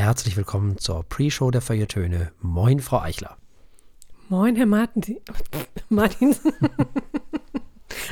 [0.00, 2.32] Herzlich willkommen zur Pre-Show der Feuilletöne.
[2.40, 3.36] Moin, Frau Eichler.
[4.30, 5.18] Moin, Herr Martin.
[5.90, 6.34] Martin.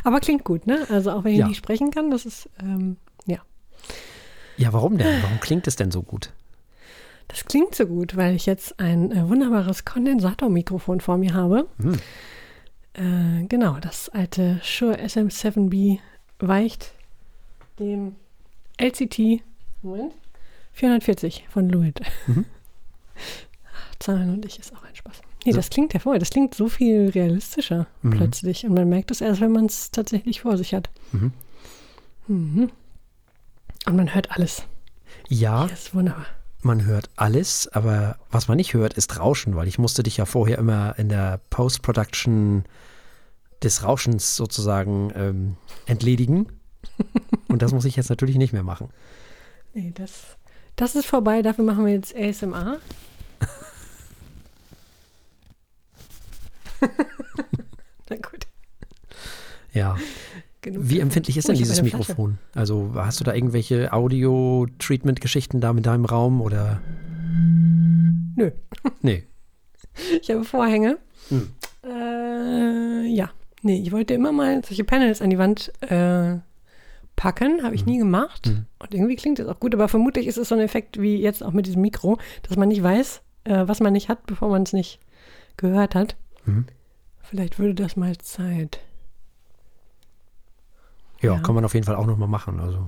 [0.05, 0.87] Aber klingt gut, ne?
[0.91, 1.49] Also auch wenn ich Ja.
[1.49, 3.39] nicht sprechen kann, das ist, ähm, ja.
[4.59, 5.23] Ja, warum denn?
[5.23, 6.35] Warum klingt es denn so gut?
[7.27, 11.69] Das klingt so gut, weil ich jetzt ein äh, wunderbares Kondensatormikrofon vor mir habe.
[11.81, 11.99] Hm.
[12.93, 16.01] Äh, genau, das alte Shure SM7B
[16.39, 16.93] weicht
[17.79, 18.15] dem
[18.77, 19.43] LCT
[19.81, 20.13] Moment,
[20.79, 22.01] 440 von Lewitt.
[22.27, 22.45] Mhm.
[23.99, 25.21] Zahlen und ich ist auch ein Spaß.
[25.45, 25.57] Nee, So.
[25.59, 26.19] das klingt hervor.
[26.19, 28.11] Das klingt so viel realistischer Mhm.
[28.11, 28.65] plötzlich.
[28.65, 30.89] Und man merkt es erst, wenn man es tatsächlich vor sich hat.
[31.13, 31.33] Mhm.
[32.29, 32.71] Mhm.
[33.87, 34.63] Und man hört alles.
[35.29, 36.27] Ja, Das ist wunderbar.
[36.63, 40.27] man hört alles, aber was man nicht hört, ist Rauschen, weil ich musste dich ja
[40.27, 42.65] vorher immer in der Post-Production
[43.63, 46.47] des Rauschens sozusagen ähm, entledigen.
[47.49, 48.91] Und das muss ich jetzt natürlich nicht mehr machen.
[49.75, 50.37] Nee, das,
[50.79, 51.43] das ist vorbei.
[51.43, 52.79] Dafür machen wir jetzt ASMR.
[58.11, 58.47] Na gut,
[59.73, 59.97] Ja.
[60.63, 60.83] genug.
[60.89, 61.97] Wie empfindlich ist Oh, denn dieses Flasche.
[61.97, 62.39] Mikrofon?
[62.55, 66.81] Also hast du da irgendwelche Audio-Treatment-Geschichten da mit deinem Raum oder?
[68.37, 68.51] Nö,
[69.03, 69.25] Nee.
[70.23, 70.99] ich habe Vorhänge.
[71.29, 71.49] Hm.
[71.85, 73.31] Äh, ja,
[73.63, 76.37] nee, ich wollte immer mal solche Panels an die Wand äh,
[77.19, 77.63] packen.
[77.63, 78.47] Habe ich nie gemacht.
[78.47, 78.65] Mhm.
[78.79, 79.75] Und irgendwie klingt das auch gut.
[79.75, 82.69] Aber vermutlich ist es so ein Effekt wie jetzt auch mit diesem Mikro, dass man
[82.69, 85.01] nicht weiß, äh, was man nicht hat, bevor man es nicht
[85.57, 86.17] gehört hat.
[86.47, 86.67] Mhm.
[87.23, 88.81] Vielleicht würde das mal Zeit.
[91.21, 91.41] Ja, Ja.
[91.41, 92.61] kann man auf jeden Fall auch nochmal machen.
[92.61, 92.87] Also.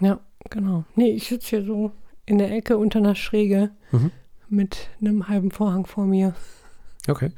[0.00, 0.84] Ja, genau.
[0.94, 1.92] Nee, ich sitze hier so
[2.24, 4.10] in der Ecke unter einer Schräge Mhm.
[4.48, 6.34] mit einem halben Vorhang vor mir.
[7.08, 7.30] Okay.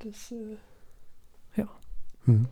[0.00, 0.56] Das, äh,
[2.26, 2.48] Mhm.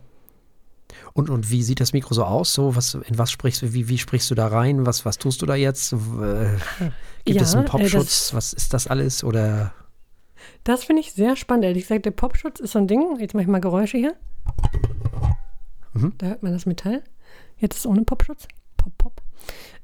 [1.13, 2.53] Und, und wie sieht das Mikro so aus?
[2.53, 4.85] So, was, in was sprichst du, wie, wie sprichst du da rein?
[4.85, 5.93] Was, was tust du da jetzt?
[5.93, 5.97] Äh,
[7.25, 8.33] gibt Ja, es einen äh, Popschutz?
[8.33, 9.23] was ist das alles?
[9.23, 9.73] Oder
[10.63, 11.65] das finde ich sehr spannend.
[11.65, 13.17] Ehrlich gesagt, der Popschutz ist so ein Ding.
[13.19, 14.15] Jetzt mache ich mal Geräusche hier.
[15.93, 16.13] Mhm.
[16.17, 17.03] Da hört man das Metall.
[17.57, 18.47] Jetzt ist ohne Popschutz.
[18.77, 19.21] Pop, pop.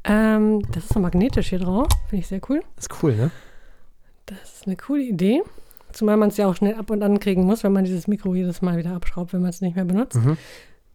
[0.04, 1.88] Ähm, das ist so magnetisch hier drauf.
[2.10, 2.62] Finde ich sehr cool.
[2.78, 3.32] ist cool, ne?
[4.26, 5.42] Das ist eine coole Idee.
[5.92, 8.36] Zumal man es ja auch schnell ab und an kriegen muss, wenn man dieses Mikro
[8.36, 10.16] jedes Mal wieder abschraubt, wenn man es nicht mehr benutzt.
[10.18, 10.38] Mhm.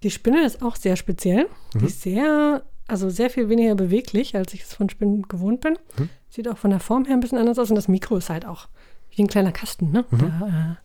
[0.04, 1.48] Die Spinne ist auch sehr speziell.
[1.75, 1.87] Die Mhm.
[1.87, 5.76] ist sehr, also sehr viel weniger beweglich, als ich es von Spinnen gewohnt bin.
[5.98, 6.09] Mhm.
[6.31, 7.70] Sieht auch von der Form her ein bisschen anders aus.
[7.70, 8.69] Und das Mikro ist halt auch
[9.10, 10.04] wie ein kleiner Kasten, ne?
[10.10, 10.19] Mhm.
[10.19, 10.78] Da,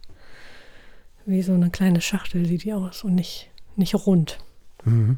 [1.28, 4.40] äh, wie so eine kleine Schachtel sieht die aus und nicht, nicht rund.
[4.85, 5.18] Mhm.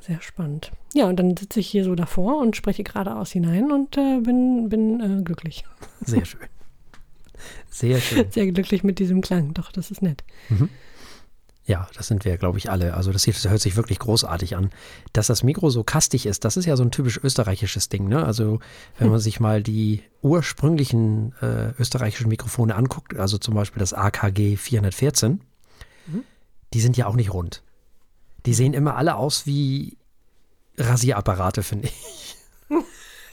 [0.00, 0.70] Sehr spannend.
[0.92, 4.68] Ja, und dann sitze ich hier so davor und spreche geradeaus hinein und äh, bin,
[4.68, 5.64] bin äh, glücklich.
[6.02, 6.40] Sehr schön.
[7.70, 8.26] Sehr schön.
[8.30, 9.54] Sehr glücklich mit diesem Klang.
[9.54, 10.22] Doch, das ist nett.
[11.66, 12.92] Ja, das sind wir, glaube ich, alle.
[12.94, 14.70] Also das, hört sich wirklich großartig an.
[15.14, 18.06] Dass das Mikro so kastig ist, das ist ja so ein typisch österreichisches Ding.
[18.06, 18.24] Ne?
[18.24, 18.60] Also
[18.98, 24.56] wenn man sich mal die ursprünglichen äh, österreichischen Mikrofone anguckt, also zum Beispiel das AKG
[24.56, 25.40] 414,
[26.74, 27.62] die sind ja auch nicht rund.
[28.44, 29.96] Die sehen immer alle aus wie
[30.76, 32.36] Rasierapparate, finde ich.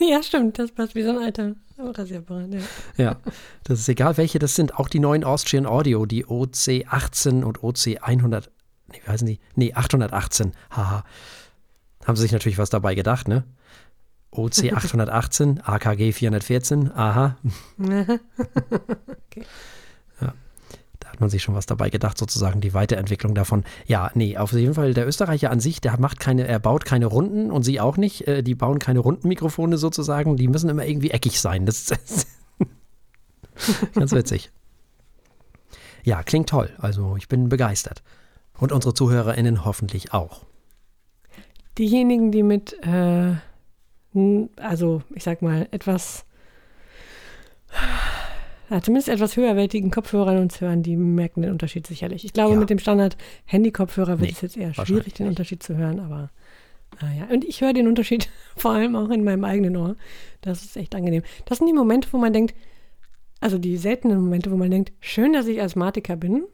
[0.04, 0.58] Ja, stimmt.
[0.58, 1.56] Das passt wie so ein alter
[1.90, 2.54] Rasierapparat.
[2.54, 2.60] Ja.
[2.98, 3.18] Ja,
[3.64, 4.76] das ist egal, welche das sind.
[4.76, 8.50] Auch die neuen Austrian Audio, die OC18 und OC100,
[8.88, 9.40] nee, wie heißen die?
[9.56, 11.04] Nee, 818, haha.
[12.06, 13.44] Haben sie sich natürlich was dabei gedacht, ne?
[14.34, 17.38] OC818, AKG 414, aha.
[19.30, 19.42] Da
[21.12, 23.64] hat man sich schon was dabei gedacht, sozusagen die Weiterentwicklung davon.
[23.86, 27.06] Ja, nee, auf jeden Fall der Österreicher an sich, der macht keine, er baut keine
[27.08, 28.28] Runden und sie auch nicht.
[28.28, 31.66] Äh, Die bauen keine runden Mikrofone sozusagen, die müssen immer irgendwie eckig sein.
[31.66, 32.28] Das ist
[33.94, 34.52] ganz witzig.
[36.04, 36.70] Ja, klingt toll.
[36.80, 38.02] Also ich bin begeistert.
[38.58, 40.46] Und unsere ZuhörerInnen hoffentlich auch.
[41.78, 43.34] Diejenigen, die mit, äh,
[44.58, 46.26] also ich sag mal, etwas,
[48.72, 52.26] ja, zumindest etwas höherwertigen Kopfhörern uns hören, die merken den Unterschied sicherlich.
[52.26, 52.60] Ich glaube, Ja.
[52.60, 55.28] mit dem Standard-Handy-Kopfhörer wird Nee, es jetzt eher schwierig, den.
[55.28, 56.32] Unterschied zu hören, aber
[57.02, 57.28] naja.
[57.32, 59.96] Und ich höre den Unterschied vor allem auch in meinem eigenen Ohr.
[60.42, 61.24] Das ist echt angenehm.
[61.46, 62.56] Das sind die Momente, wo man denkt,
[63.42, 66.44] also die seltenen Momente, wo man denkt, schön, dass ich Asthmatiker bin.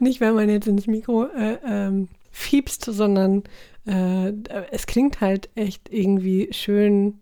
[0.00, 3.42] Nicht, weil man jetzt ins Mikro äh, ähm, fiepst, sondern
[3.86, 4.32] äh,
[4.70, 7.20] es klingt halt echt irgendwie schön,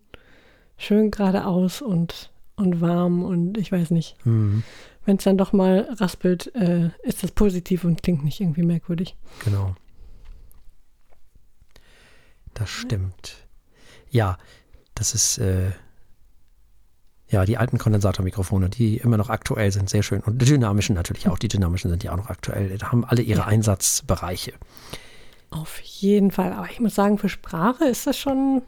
[0.77, 4.15] schön geradeaus und, und warm und ich weiß nicht.
[4.23, 4.63] Hm,
[5.05, 9.15] Wenn es dann doch mal raspelt, äh, ist das positiv und klingt nicht irgendwie merkwürdig.
[9.43, 9.75] genau.
[12.53, 13.35] Das stimmt.
[14.09, 14.37] Ja,
[14.93, 15.71] das ist, äh,
[17.29, 20.19] ja, die alten Kondensatormikrofone, die immer noch aktuell sind, sehr schön.
[20.21, 21.39] Und die dynamischen natürlich auch.
[21.39, 22.77] Die dynamischen sind ja auch noch aktuell.
[22.77, 23.45] Da haben alle ihre Ja.
[23.47, 24.53] Einsatzbereiche.
[25.49, 26.51] Auf jeden Fall.
[26.53, 28.61] Aber ich muss sagen, für Sprache ist das schon,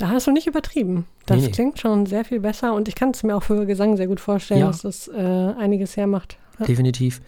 [0.00, 1.06] Da hast du nicht übertrieben.
[1.26, 1.52] Das Nee, nee.
[1.52, 4.18] klingt schon sehr viel besser und ich kann es mir auch für Gesang sehr gut
[4.18, 4.66] vorstellen, Ja.
[4.68, 5.12] dass das äh,
[5.58, 6.38] einiges hermacht.
[6.58, 6.64] Ja.
[6.66, 7.20] Definitiv.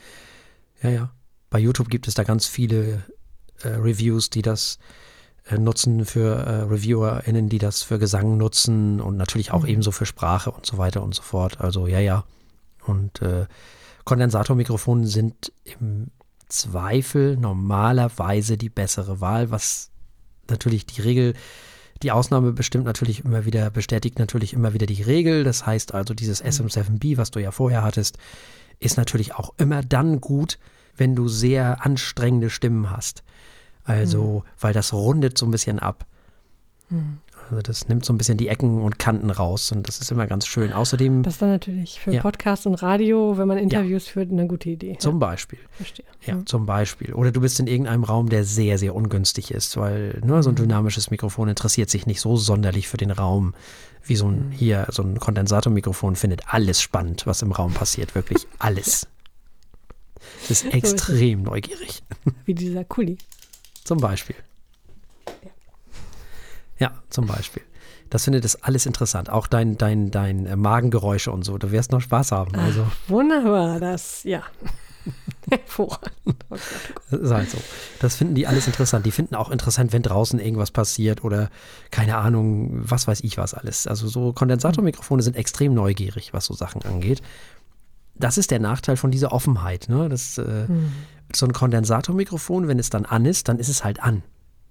[0.83, 1.11] Ja, ja.
[1.51, 3.03] Bei YouTube gibt es da ganz viele
[3.63, 4.79] äh, Reviews, die das
[5.51, 9.69] äh, nutzen für äh, ReviewerInnen, die das für Gesang nutzen und natürlich auch Mhm.
[9.69, 11.61] ebenso für Sprache und so weiter und so fort.
[11.61, 12.25] Also ja, ja.
[12.87, 13.45] Und äh,
[14.05, 16.09] Kondensatormikrofone sind im
[16.49, 19.91] Zweifel normalerweise die bessere Wahl, was
[20.49, 21.35] natürlich die Regel,
[22.03, 25.45] die Ausnahme bestimmt natürlich immer wieder, bestätigt natürlich immer wieder die Regel.
[25.45, 28.19] Das heißt also, dieses SM7B, was du ja vorher hattest,
[28.79, 30.59] ist natürlich auch immer dann gut,
[30.97, 33.23] wenn du sehr anstrengende Stimmen hast.
[33.85, 36.07] Also, weil das rundet so ein bisschen ab.
[37.51, 40.27] Also das nimmt so ein bisschen die Ecken und Kanten raus und das ist immer
[40.27, 40.73] ganz schön.
[40.73, 42.23] Außerdem Das ist dann natürlich für Ja.
[42.23, 44.97] Podcast und Radio, wenn man Interviews führt, eine gute Idee.
[44.99, 45.59] zum Beispiel.
[45.61, 46.07] ja, verstehe.
[46.25, 47.13] Ja, zum Beispiel.
[47.13, 50.57] Oder du bist in irgendeinem Raum, der sehr, sehr ungünstig ist, weil ne, so ein
[50.57, 53.55] dynamisches Mikrofon interessiert sich nicht so sonderlich für den Raum,
[54.05, 58.15] wie so ein hier, so ein Kondensatormikrofon findet alles spannend, was im Raum passiert.
[58.15, 59.07] Wirklich alles.
[60.45, 62.03] Es ist extrem neugierig.
[62.45, 63.19] Wie dieser Kuli.
[63.85, 64.37] Zum Beispiel.
[66.83, 67.63] Ja, zum Beispiel.
[68.11, 69.31] Das findet es alles interessant.
[69.31, 71.57] Auch dein, dein, dein äh, Magengeräusche und so.
[71.59, 72.57] Du wirst noch Spaß haben.
[72.57, 74.43] Also, Wunderbar, das, ja.
[75.51, 76.13] Hervorragend.
[76.27, 76.57] Oh
[77.11, 77.59] das ist halt so.
[78.01, 79.07] Das finden die alles interessant.
[79.07, 81.51] Die finden auch interessant, wenn draußen irgendwas passiert oder
[81.93, 83.87] keine Ahnung, was weiß ich was alles.
[83.87, 87.23] Also so Kondensatormikrofone sind extrem neugierig, was so Sachen angeht.
[88.15, 89.89] Das ist der Nachteil von dieser Offenheit.
[89.89, 90.09] Ne?
[90.09, 90.67] Das, äh,
[91.35, 94.23] So ein Kondensatormikrofon, wenn es dann an ist, dann ist es halt an.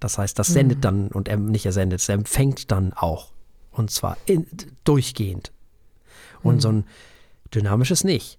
[0.02, 3.32] Das heißt, das sendet dann und er nicht er sendet, es empfängt dann auch.
[3.70, 4.46] Und zwar in,
[4.82, 5.52] durchgehend.
[6.42, 6.84] Und so ein
[7.54, 8.38] dynamisches nicht.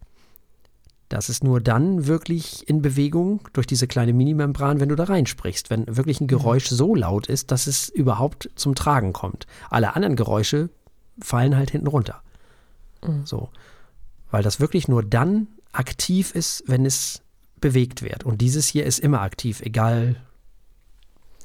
[1.08, 5.70] Das ist nur dann wirklich in Bewegung durch diese kleine Minimembran, wenn du da reinsprichst.
[5.70, 9.48] Wenn wirklich ein Geräusch so laut ist, dass es überhaupt zum Tragen kommt.
[9.70, 10.70] Alle anderen Geräusche
[11.22, 12.22] fallen halt hinten runter.
[13.24, 13.50] So.
[14.32, 17.22] Weil das wirklich nur dann aktiv ist, wenn es
[17.62, 18.26] bewegt wird.
[18.26, 20.18] Und dieses hier ist immer aktiv, egal.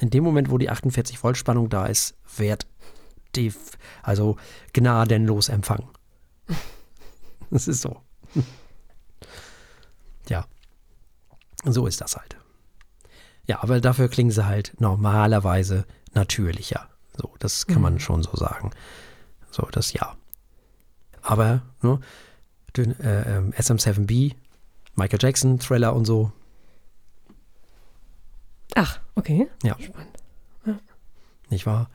[0.01, 2.67] In dem Moment, wo die 48 Volt Spannung da ist, wird
[3.35, 3.53] die,
[4.03, 4.37] also
[4.73, 5.89] gnadenlos empfangen.
[7.51, 8.01] Das ist so.
[10.29, 10.45] Ja.
[11.65, 12.37] So ist das halt.
[13.47, 16.91] Ja, aber dafür klingen sie halt normalerweise natürlicher.
[17.17, 18.71] So, das kann man schon so sagen.
[19.51, 20.15] So, das ja.
[21.23, 21.99] Aber, ne,
[22.77, 22.83] äh,
[23.37, 24.35] ähm, SM7B,
[24.95, 26.31] Michael Jackson, Thriller und so,
[28.81, 29.49] Ach, okay.
[29.65, 29.77] Ja.
[29.81, 30.83] Spannend.
[31.51, 31.91] nicht wahr?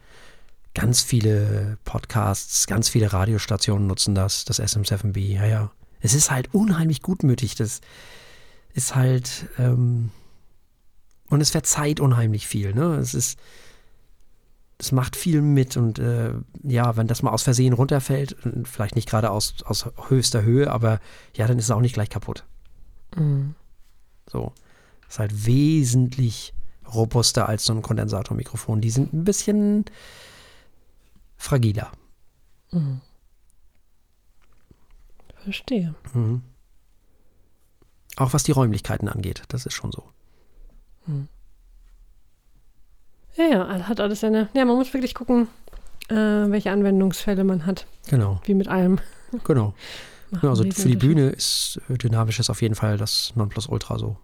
[0.73, 5.71] Ganz viele Podcasts, ganz viele Radiostationen nutzen das, das SM7B, ja, ja.
[6.01, 7.79] Es ist halt unheimlich gutmütig, das
[8.73, 10.11] ist halt, ähm,
[11.29, 12.95] und es verzeiht unheimlich viel, ne?
[12.97, 13.39] Es ist,
[14.77, 16.33] es macht viel mit und äh,
[16.63, 20.99] ja, wenn das mal aus Versehen runterfällt, vielleicht nicht gerade aus, aus höchster Höhe, aber
[21.33, 22.43] ja, dann ist es auch nicht gleich kaputt.
[23.15, 23.55] Mhm.
[24.29, 24.51] So.
[25.07, 26.53] Ist halt wesentlich
[26.93, 28.81] robuster als so ein Kondensatormikrofon.
[28.81, 29.85] Die sind ein bisschen
[31.37, 31.91] fragiler.
[35.43, 35.95] Verstehe.
[36.13, 36.41] Mhm.
[38.15, 40.03] Auch was die Räumlichkeiten angeht, das ist schon so.
[43.35, 44.49] Ja, ja, also hat alles seine.
[44.53, 45.47] Ja, man muss wirklich gucken,
[46.09, 47.87] äh, welche Anwendungsfälle man hat.
[48.07, 48.99] Genau, Wie mit allem.
[49.43, 49.73] genau.
[50.41, 50.95] Ja, also für die.
[50.95, 54.17] Bühne ist äh, dynamisch ist auf jeden Fall das Nonplusultra so.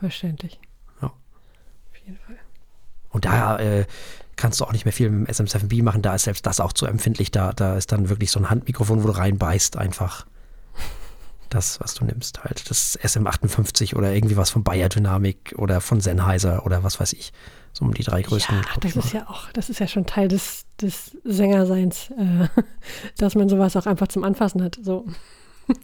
[0.00, 0.54] Verständlich.
[0.54, 0.58] Ja.
[0.58, 0.67] Auf
[2.08, 2.36] jeden Fall.
[3.10, 3.86] Und da äh,
[4.36, 6.72] kannst du auch nicht mehr viel mit dem SM7B machen, da ist selbst das auch
[6.72, 7.30] zu empfindlich.
[7.30, 10.26] Da, da ist dann wirklich so ein Handmikrofon, wo du reinbeißt, einfach
[11.50, 12.44] das, was du nimmst.
[12.44, 17.12] Halt das SM58 oder irgendwie was von Bayer Dynamic oder von Sennheiser oder was weiß
[17.14, 17.32] ich.
[17.72, 18.56] So um die drei größten.
[18.56, 22.48] Ja, das ist ja auch, das ist ja schon Teil des, des Sängerseins, äh,
[23.18, 24.78] dass man sowas auch einfach zum Anfassen hat.
[24.82, 25.06] So,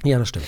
[0.04, 0.46] ja, das stimmt.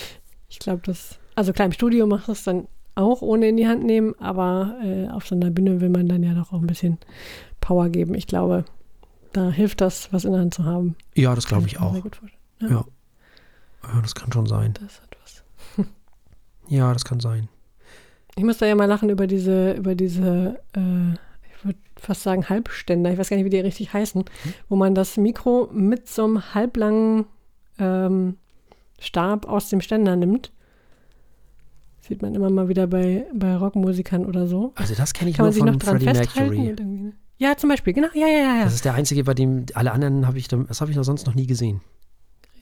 [0.49, 2.67] ich glaube, das, also klar, im Studio macht es dann
[2.97, 6.23] auch ohne in die Hand nehmen, aber äh, auf so einer Bühne will man dann
[6.23, 6.97] ja doch auch ein bisschen
[7.61, 8.15] Power geben.
[8.15, 8.65] Ich glaube,
[9.33, 10.95] da hilft das, was in der Hand zu haben.
[11.13, 11.95] Ja, das glaube ich mir auch.
[11.97, 12.31] Vorstellen.
[12.59, 12.85] Ja.
[13.83, 14.73] ja, das kann schon sein.
[14.73, 15.43] Das hat was.
[16.69, 17.47] Ja, das kann sein.
[18.35, 22.49] Ich muss da ja mal lachen über diese, über diese, äh, ich würde fast sagen
[22.49, 24.25] Halbständer, ich weiß gar nicht, wie die richtig heißen,
[24.69, 27.25] wo man das Mikro mit so einem halblangen
[27.79, 28.37] ähm,
[28.99, 30.51] Stab aus dem Ständer nimmt.
[32.07, 34.71] Sieht man immer mal wieder bei, bei Rockmusikern oder so.
[34.75, 36.05] Also das kenne ich Kann nur man sich von Freddie?
[36.05, 36.67] Mercury.
[36.69, 38.07] irgendwie- Ja, zum Beispiel, genau.
[38.13, 38.63] Ja, ja, ja, ja.
[38.63, 41.25] Das ist der einzige, bei dem alle anderen habe ich, das habe ich noch sonst
[41.27, 41.81] noch nie gesehen.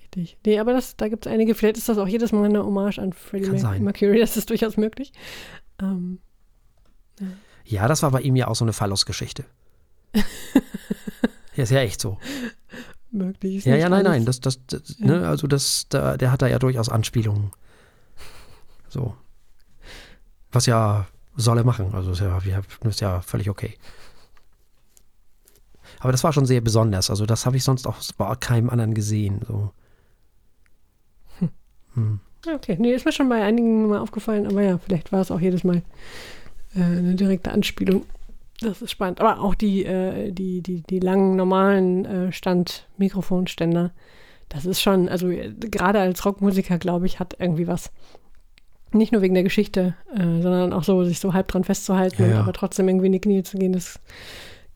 [0.02, 0.38] Richtig.
[0.46, 1.54] Nee, aber das, da gibt es einige.
[1.56, 3.84] Vielleicht ist das auch jedes Mal eine Hommage an Freddie Kann Mer sein.
[3.84, 4.20] Mercury.
[4.20, 5.12] Das ist durchaus möglich.
[5.82, 6.20] Ähm,
[7.66, 9.46] Ja, das war bei ihm ja auch so eine Phallus-Geschichte.
[11.56, 12.18] Ja, ist ja echt so.
[13.12, 13.66] Möglichst.
[13.66, 15.06] Ja, nicht ja, nein, nein, das, das, das Ja.
[15.06, 17.52] ne, also das, da, der hat da ja durchaus Anspielungen.
[18.90, 19.16] So.
[20.56, 22.40] Was ja soll er machen, also ist ja,
[22.84, 23.74] ist ja völlig okay.
[26.00, 28.94] Aber das war schon sehr besonders, also das habe ich sonst auch bei keinem anderen
[28.94, 29.72] gesehen, so.
[31.94, 32.20] Hm.
[32.46, 35.32] Ja, Okay, nee, ist mir schon bei einigen mal aufgefallen, aber ja, vielleicht war es
[35.32, 35.82] auch jedes Mal
[36.76, 38.06] äh, eine direkte Anspielung.
[38.62, 39.20] Das ist spannend.
[39.20, 43.92] Aber auch die, äh, die, die, die langen, normalen äh, Stand-Mikrofonständer,
[44.48, 47.92] das ist schon, also äh, gerade als Rockmusiker, glaube ich, hat irgendwie was.
[48.96, 52.28] Nicht nur wegen der Geschichte, äh, sondern auch so, sich so halb dran festzuhalten Ja,
[52.28, 52.40] und ja.
[52.42, 54.00] aber trotzdem irgendwie in die Knie zu gehen, das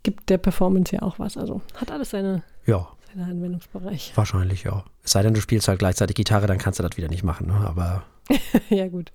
[0.04, 1.38] gibt der Performance ja auch was.
[1.38, 4.12] Also hat alles seine, Ja, seinen Anwendungsbereich.
[4.16, 4.84] wahrscheinlich, ja.
[5.04, 7.48] Es sei denn, du spielst halt gleichzeitig Gitarre, dann kannst du das wieder nicht machen,
[7.48, 7.54] ne?
[7.56, 8.04] aber
[8.70, 9.12] ja, gut.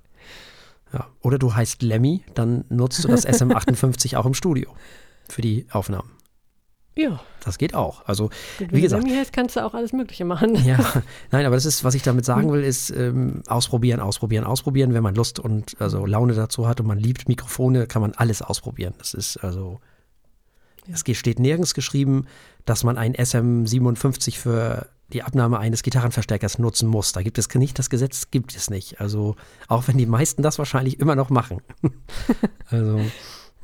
[0.92, 1.06] ja.
[1.20, 4.74] Oder du heißt Lemmy, dann nutzt du das SM58 auch im Studio
[5.28, 6.10] für die Aufnahmen.
[6.96, 8.06] Ja, Das geht auch.
[8.06, 9.02] Also gut, Wie wenn gesagt.
[9.02, 10.54] du Lemmy heißt, kannst du auch alles Mögliche machen.
[10.64, 10.78] Ja,
[11.32, 14.94] nein, aber das ist, was ich damit sagen will, ist ähm, ausprobieren, ausprobieren, ausprobieren.
[14.94, 18.42] Wenn man Lust und also Laune dazu hat und man liebt Mikrofone, kann man alles
[18.42, 18.94] ausprobieren.
[18.98, 19.80] Das ist also,
[20.86, 20.94] Ja.
[20.94, 22.26] es steht nirgends geschrieben,
[22.64, 27.12] dass man ein SM57 für die Abnahme eines Gitarrenverstärkers nutzen muss.
[27.12, 29.00] Da gibt es nicht, das Gesetz gibt es nicht.
[29.00, 29.36] Also
[29.68, 31.60] auch wenn die meisten das wahrscheinlich immer noch machen.
[32.70, 33.00] also,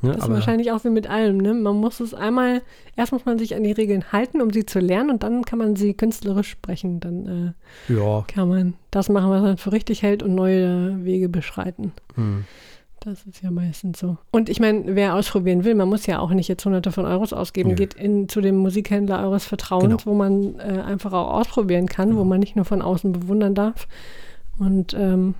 [0.01, 1.53] ne, Das ist wahrscheinlich auch wie mit allem, ne?
[1.53, 2.61] Man muss es einmal,
[2.95, 5.59] erst muss man sich an die Regeln halten, um sie zu lernen und dann kann
[5.59, 6.99] man sie künstlerisch sprechen.
[6.99, 7.55] Dann
[7.89, 11.91] äh, ja, kann man das machen, was man für richtig hält und neue Wege beschreiten.
[12.15, 12.45] hm,
[12.99, 14.17] Das ist ja meistens so.
[14.31, 17.33] Und ich meine, wer ausprobieren will, man muss ja auch nicht jetzt hunderte von Euros
[17.33, 17.75] ausgeben, Nö.
[17.75, 20.05] geht in, zu dem Musikhändler eures Vertrauens, Genau.
[20.05, 22.25] wo man äh, einfach auch ausprobieren kann, wo Genau.
[22.25, 23.87] man nicht nur von außen bewundern darf.
[24.59, 25.33] Und ähm,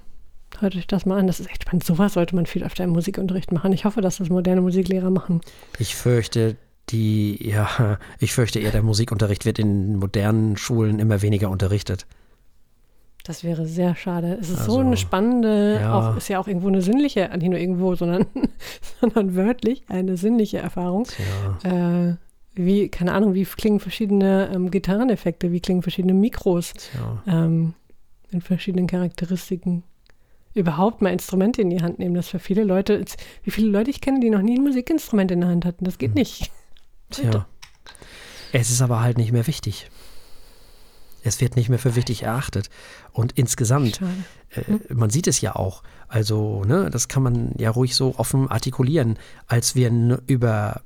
[0.60, 1.84] hört euch das mal an, das ist echt spannend.
[1.84, 3.74] Sowas sollte man viel öfter im Musikunterricht machen.
[3.74, 5.42] Ich hoffe, dass das moderne Musiklehrer machen.
[5.80, 6.58] Ich fürchte,
[6.90, 12.06] die, ja, ich fürchte eher, der Musikunterricht wird in modernen Schulen immer weniger unterrichtet.
[13.24, 14.38] Das wäre sehr schade.
[14.42, 15.94] Es ist so Also, eine spannende, ja.
[15.94, 18.26] auch, ist ja auch irgendwo eine sinnliche, nicht nur irgendwo, sondern,
[19.00, 21.08] sondern wörtlich eine sinnliche Erfahrung.
[21.64, 22.16] Äh,
[22.56, 26.74] wie, keine Ahnung, wie klingen verschiedene ähm, Gitarreneffekte, wie klingen verschiedene Mikros
[27.28, 27.76] ähm,
[28.32, 29.84] in verschiedenen Charakteristiken.
[30.54, 33.04] Überhaupt mal Instrumente in die Hand nehmen, das für viele Leute,
[33.44, 35.98] wie viele Leute ich kenne, die noch nie ein Musikinstrument in der Hand hatten, das
[35.98, 36.16] geht Hm.
[36.16, 36.52] nicht.
[37.10, 37.46] Tja.
[38.52, 39.90] Es ist aber halt nicht mehr wichtig.
[41.24, 42.70] Es wird nicht mehr für wichtig erachtet.
[43.14, 44.02] Und insgesamt,
[44.50, 48.50] äh, man sieht es ja auch, also, ne, das kann man ja ruhig so offen
[48.50, 49.20] artikulieren.
[49.48, 49.92] Als wir
[50.28, 50.82] über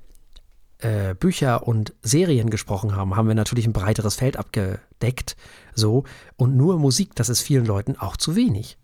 [0.79, 5.37] äh, Bücher und Serien gesprochen haben, haben wir natürlich ein breiteres Feld abgedeckt.
[5.73, 6.03] So.
[6.35, 8.77] Und nur Musik, das ist vielen Leuten auch zu wenig.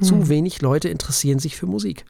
[0.00, 0.28] Zu Hm.
[0.28, 2.04] wenig Leute interessieren sich für Musik.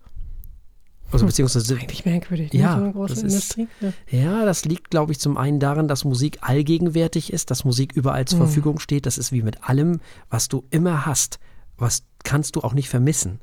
[1.12, 1.28] Also Hm.
[1.28, 2.58] beziehungsweise Eigentlich merkwürdig, ne?
[2.60, 3.68] Ja, so das ist- Industrie.
[4.10, 4.18] Ja.
[4.40, 8.24] Ja, das liegt, glaube ich, zum einen daran, dass Musik allgegenwärtig ist, dass Musik überall
[8.24, 8.44] zur Mhm.
[8.44, 9.06] Verfügung steht.
[9.06, 10.00] Das ist wie mit allem,
[10.30, 11.38] was du immer hast.
[11.76, 13.40] Was kannst du auch nicht vermissen.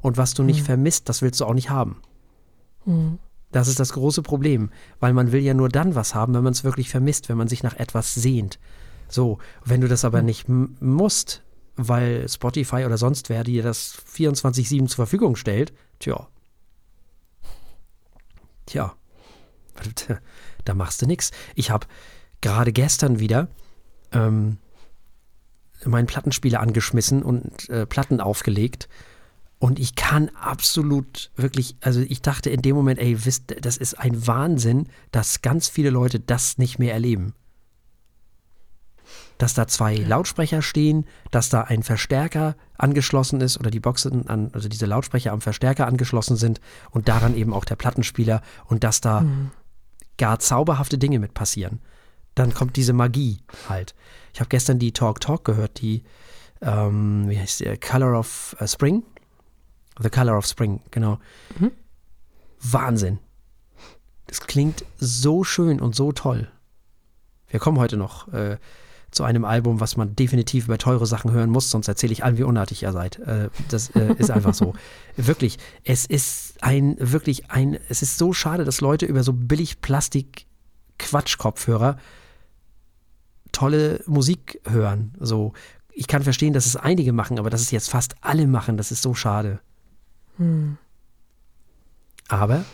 [0.00, 0.66] Und was du nicht Mhm.
[0.66, 2.02] vermisst, das willst du auch nicht haben.
[2.84, 3.18] Hm.
[3.52, 4.70] Das ist das große Problem,
[5.00, 7.46] weil man will ja nur dann was haben, wenn man es wirklich vermisst, wenn man
[7.48, 8.58] sich nach etwas sehnt.
[9.08, 10.26] So, wenn du das aber Mhm.
[10.26, 11.42] nicht musst,
[11.76, 16.28] weil Spotify oder sonst wer dir das 24-7 zur Verfügung stellt, tja.
[18.66, 18.94] Tja,
[20.64, 21.30] da machst du nichts.
[21.54, 21.86] Ich habe
[22.40, 23.48] gerade gestern wieder
[24.12, 24.58] ähm,
[25.84, 28.88] meinen Plattenspieler angeschmissen und äh, Platten aufgelegt.
[29.58, 33.94] Und ich kann absolut wirklich, also ich dachte in dem Moment, ey, wisst, das ist
[33.94, 37.34] ein Wahnsinn, dass ganz viele Leute das nicht mehr erleben.
[39.38, 44.50] Dass da zwei Lautsprecher stehen, dass da ein Verstärker angeschlossen ist oder die Boxen an,
[44.52, 49.00] also diese Lautsprecher am Verstärker angeschlossen sind und daran eben auch der Plattenspieler und dass
[49.00, 49.50] da Hm.
[50.18, 51.80] gar zauberhafte Dinge mit passieren.
[52.34, 53.94] Dann kommt diese Magie halt.
[54.32, 56.02] Ich habe gestern die Talk Talk gehört, die,
[56.60, 59.02] ähm, wie heißt die, Color of äh, Spring?
[60.00, 61.18] The Color of Spring, genau.
[61.58, 61.70] Mhm.
[62.60, 63.18] Wahnsinn.
[64.26, 66.48] Das klingt so schön und so toll.
[67.48, 68.56] Wir kommen heute noch äh,
[69.14, 72.36] zu einem Album, was man definitiv über teure Sachen hören muss, sonst erzähle ich allen,
[72.36, 73.18] wie unartig ihr seid.
[73.20, 74.74] Äh, das äh, ist einfach so.
[75.16, 79.80] Wirklich, es ist ein, wirklich ein, es ist so schade, dass Leute über so billig
[79.80, 80.46] Plastik
[80.98, 81.98] Quatschkopfhörer
[83.52, 85.12] tolle Musik hören.
[85.20, 85.52] So,
[85.92, 88.90] ich kann verstehen, dass es einige machen, aber dass es jetzt fast alle machen, das
[88.90, 89.60] ist so schade.
[90.38, 90.78] Hm.
[92.28, 92.64] Aber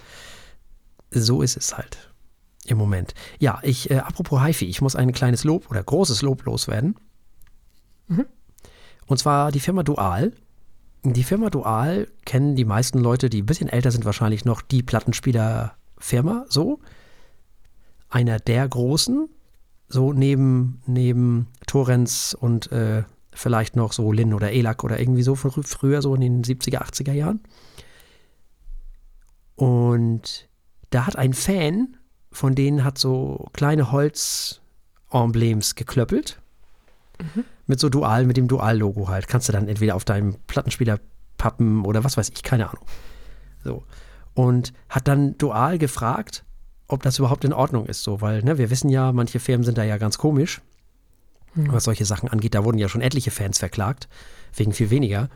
[1.10, 2.09] so ist es halt
[2.70, 3.14] im Moment.
[3.38, 6.96] Ja, ich, äh, apropos HiFi, ich muss ein kleines Lob oder großes Lob loswerden.
[8.08, 8.26] Mhm.
[9.06, 10.32] Und zwar die Firma Dual.
[11.02, 14.82] Die Firma Dual kennen die meisten Leute, die ein bisschen älter sind, wahrscheinlich noch die
[14.82, 16.80] Plattenspielerfirma so.
[18.08, 19.28] einer der großen,
[19.88, 25.34] so neben, neben Torrens und äh, vielleicht noch so Lin oder Elak oder irgendwie so
[25.34, 27.40] frü früher, so in den 70er, 80er Jahren.
[29.56, 30.48] Und
[30.90, 31.96] da hat ein Fan
[32.32, 36.40] von denen hat so kleine Holzemblems geklöppelt.
[37.18, 37.44] Mhm.
[37.66, 39.28] Mit so Dual, mit dem Dual-Logo halt.
[39.28, 40.98] Kannst du dann entweder auf deinem Plattenspieler
[41.36, 42.84] pappen oder was weiß ich, keine Ahnung.
[43.64, 43.84] So.
[44.34, 46.44] Und hat dann Dual gefragt,
[46.86, 49.78] ob das überhaupt in Ordnung ist, so, weil, ne, wir wissen ja, manche Firmen sind
[49.78, 50.60] da ja ganz komisch,
[51.54, 51.72] mhm.
[51.72, 52.54] was solche Sachen angeht.
[52.54, 54.08] Da wurden ja schon etliche Fans verklagt,
[54.54, 55.28] wegen viel weniger.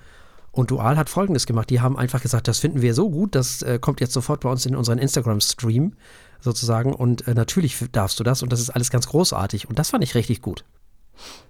[0.50, 3.62] Und Dual hat folgendes gemacht: Die haben einfach gesagt, das finden wir so gut, das
[3.62, 5.94] äh, kommt jetzt sofort bei uns in unseren Instagram-Stream
[6.44, 6.92] sozusagen.
[6.94, 9.68] Und äh, natürlich darfst du das und das ist alles ganz großartig.
[9.68, 10.64] Und das fand ich richtig gut.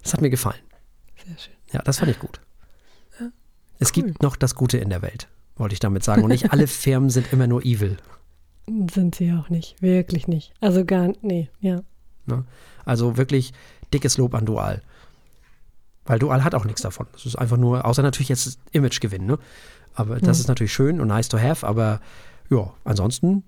[0.01, 0.61] Das hat mir gefallen.
[1.23, 1.53] Sehr schön.
[1.71, 2.39] Ja, das fand ich gut.
[3.19, 3.27] Ja,
[3.79, 4.03] es cool.
[4.03, 6.23] gibt noch das Gute in der Welt, wollte ich damit sagen.
[6.23, 7.97] Und nicht alle Firmen sind immer nur evil.
[8.91, 10.53] Sind sie auch nicht, wirklich nicht.
[10.59, 11.83] Also gar, nee, ja.
[12.25, 12.45] Ne?
[12.83, 13.53] Also wirklich
[13.93, 14.81] dickes Lob an Dual.
[16.05, 17.07] Weil Dual hat auch nichts davon.
[17.13, 19.37] Das ist einfach nur, außer natürlich jetzt Imagegewinn, ne?
[19.93, 20.41] Aber das ja.
[20.41, 22.01] ist natürlich schön und nice to have, aber
[22.49, 23.43] ja, ansonsten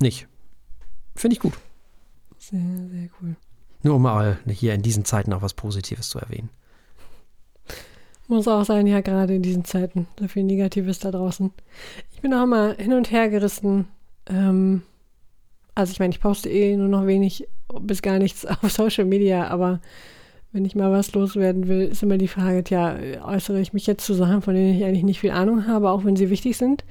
[0.00, 0.28] nicht.
[1.18, 1.54] Finde ich gut.
[2.38, 3.34] Sehr, sehr cool.
[3.82, 6.48] Nur um mal hier in diesen Zeiten auch was Positives zu erwähnen.
[8.28, 10.06] Muss auch sein, ja, gerade in diesen Zeiten.
[10.18, 11.50] So viel Negatives da draußen.
[12.14, 13.88] Ich bin auch mal hin und her gerissen.
[14.26, 14.82] Ähm,
[15.74, 17.48] also ich meine, ich poste eh nur noch wenig
[17.80, 19.80] bis gar nichts auf Social Media, aber
[20.52, 24.04] wenn ich mal was loswerden will, ist immer die Frage, ja, äußere ich mich jetzt
[24.04, 26.84] zu Sachen, von denen ich eigentlich nicht viel Ahnung habe, auch wenn sie wichtig sind.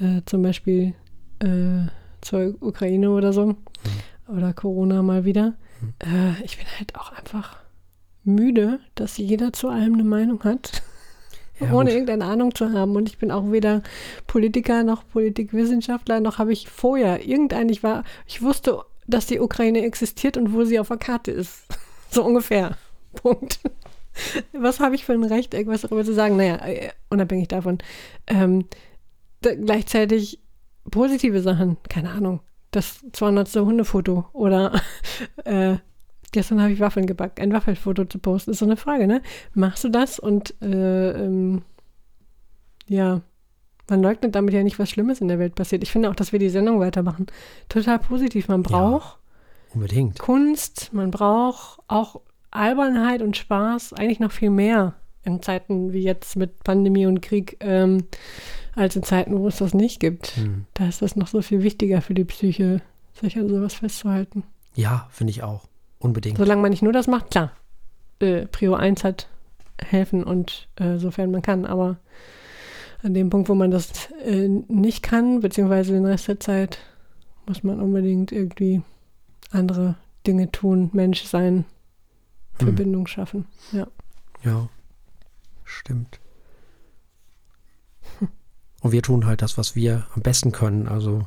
[0.00, 0.94] Äh, zum Beispiel
[1.40, 1.88] äh,
[2.24, 3.46] zur Ukraine oder so.
[3.46, 4.36] Mhm.
[4.36, 5.54] Oder Corona mal wieder.
[5.80, 5.94] Mhm.
[6.00, 7.56] Äh, ich bin halt auch einfach
[8.24, 10.82] müde, dass jeder zu allem eine Meinung hat.
[11.60, 11.92] Ja, ohne gut.
[11.92, 12.96] irgendeine Ahnung zu haben.
[12.96, 13.84] Und ich bin auch weder
[14.26, 19.82] Politiker noch Politikwissenschaftler, noch habe ich vorher irgendein, ich war, ich wusste, dass die Ukraine
[19.82, 21.64] existiert und wo sie auf der Karte ist.
[22.10, 22.76] So ungefähr.
[23.14, 23.58] Punkt.
[24.52, 26.36] Was habe ich für ein Recht, irgendwas darüber zu sagen?
[26.36, 27.78] Naja, äh, unabhängig davon.
[28.28, 28.66] Ähm,
[29.40, 30.38] da, gleichzeitig
[30.90, 32.40] positive Sachen, keine Ahnung.
[32.70, 33.48] Das 200.
[33.56, 34.80] Hundefoto oder
[35.44, 35.76] äh,
[36.32, 39.22] gestern habe ich Waffeln gebackt, ein Waffelfoto zu posten, ist so eine Frage, ne?
[39.54, 41.62] Machst du das und äh, ähm,
[42.86, 43.22] ja,
[43.88, 45.82] man leugnet damit ja nicht, was Schlimmes in der Welt passiert.
[45.82, 47.26] Ich finde auch, dass wir die Sendung weitermachen.
[47.68, 48.48] Total positiv.
[48.48, 49.18] Man braucht
[49.74, 50.18] Unbedingt.
[50.18, 52.20] Kunst, man braucht auch
[52.50, 54.94] Albernheit und Spaß, eigentlich noch viel mehr
[55.24, 58.04] in Zeiten wie jetzt mit Pandemie und Krieg, ähm,
[58.74, 60.36] als in Zeiten, wo es das nicht gibt.
[60.36, 60.66] Hm.
[60.74, 62.80] Da ist das noch so viel wichtiger für die Psyche,
[63.20, 64.44] sich an sowas festzuhalten.
[64.74, 65.66] Ja, finde ich auch.
[65.98, 66.38] Unbedingt.
[66.38, 67.52] Solange man nicht nur das macht, klar.
[68.20, 69.28] Äh, Prio 1 hat
[69.82, 71.98] helfen und äh, sofern man kann, aber
[73.02, 76.78] an dem Punkt, wo man das äh, nicht kann, beziehungsweise den Rest der Zeit,
[77.46, 78.82] muss man unbedingt irgendwie
[79.50, 81.64] andere Dinge tun, Mensch sein,
[82.58, 82.66] hm.
[82.66, 83.46] Verbindung schaffen.
[83.72, 83.86] Ja.
[84.42, 84.68] Ja,
[85.64, 86.20] stimmt.
[88.84, 90.88] Und wir tun halt das, was wir am besten können.
[90.88, 91.26] Also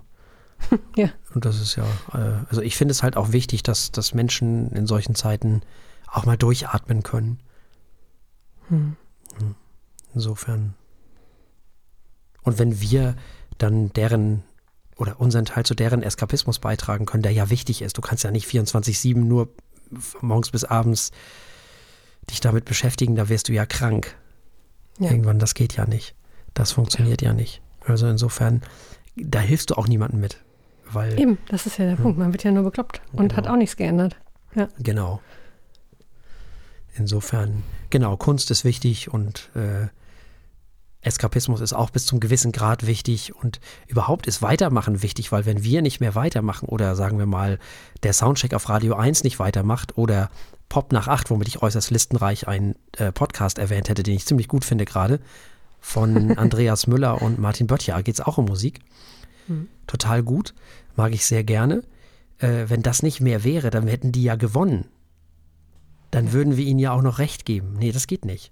[0.95, 1.09] ja.
[1.33, 4.69] Und das ist ja, äh, also ich finde es halt auch wichtig, dass, dass Menschen
[4.73, 5.61] in solchen Zeiten
[6.05, 7.39] auch mal durchatmen können.
[8.67, 8.95] Hm.
[9.39, 9.55] hm.
[10.13, 10.75] Insofern.
[12.43, 13.15] Und wenn wir
[13.57, 14.43] dann deren
[14.95, 17.97] oder unseren Teil zu deren Eskapismus beitragen können, der ja wichtig ist.
[17.97, 19.49] Du kannst ja nicht 24-7 nur
[20.21, 21.09] morgens bis abends
[22.29, 24.15] dich damit beschäftigen, da wirst du ja krank.
[24.99, 25.09] Ja.
[25.09, 26.13] Irgendwann, das geht ja nicht.
[26.57, 27.29] Das funktioniert ja.
[27.29, 27.61] ja nicht.
[27.85, 28.63] Also insofern,
[29.15, 30.43] da hilfst du auch niemandem mit.
[30.91, 32.03] Weil, Eben, das ist ja der hm.
[32.03, 32.17] Punkt.
[32.17, 33.37] Man wird ja nur bekloppt und genau.
[33.37, 34.15] hat auch nichts geändert.
[34.55, 34.67] Ja.
[34.79, 35.21] Genau.
[36.95, 39.87] Insofern, genau, Kunst ist wichtig und äh,
[41.01, 45.63] Eskapismus ist auch bis zum gewissen Grad wichtig und überhaupt ist Weitermachen wichtig, weil wenn
[45.63, 47.59] wir nicht mehr weitermachen oder sagen wir mal
[48.01, 50.31] der Soundcheck auf Radio 1 nicht weitermacht oder
[50.69, 54.47] Pop nach 8, womit ich äußerst listenreich einen äh, Podcast erwähnt hätte, den ich ziemlich
[54.47, 55.19] gut finde gerade,
[55.79, 58.79] von Andreas Müller und Martin Böttcher, geht es auch um Musik.
[59.47, 59.67] Mhm.
[59.87, 60.53] Total gut,
[60.95, 61.83] mag ich sehr gerne.
[62.39, 64.85] Äh, wenn das nicht mehr wäre, dann hätten die ja gewonnen.
[66.11, 67.75] Dann würden wir ihnen ja auch noch recht geben.
[67.77, 68.51] Nee, das geht nicht.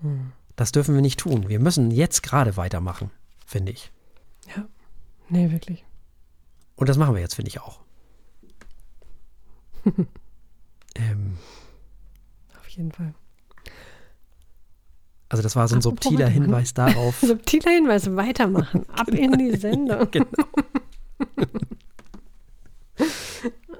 [0.00, 0.32] Mhm.
[0.56, 1.48] Das dürfen wir nicht tun.
[1.48, 3.10] Wir müssen jetzt gerade weitermachen,
[3.44, 3.92] finde ich.
[4.56, 4.66] Ja,
[5.28, 5.84] nee, wirklich.
[6.76, 7.80] Und das machen wir jetzt, finde ich auch.
[10.94, 11.38] ähm,
[12.58, 13.14] Auf jeden Fall.
[15.28, 17.18] Also das war so ein subtiler Hinweis darauf.
[17.20, 18.86] subtiler Hinweis, weitermachen.
[18.96, 20.08] Ab in die Sendung.
[20.10, 20.26] genau.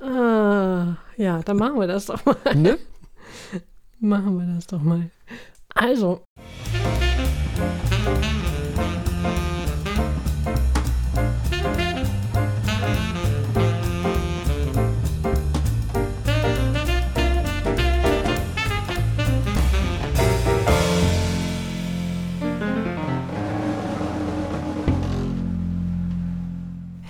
[0.03, 2.37] ah, ja, dann machen wir das doch mal.
[2.55, 2.79] Ne?
[4.01, 5.11] machen wir das doch mal.
[5.75, 6.23] Also.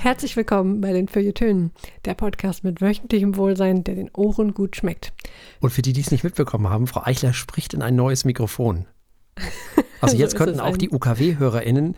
[0.07, 1.73] Herzlich willkommen bei den Feuilletönen,
[2.05, 5.13] der Podcast mit wöchentlichem Wohlsein, der den Ohren gut schmeckt.
[5.59, 8.87] Und für die, die es nicht mitbekommen haben, Frau Eichler spricht in ein neues Mikrofon.
[10.01, 11.97] Also jetzt so könnten auch die UKW-HörerInnen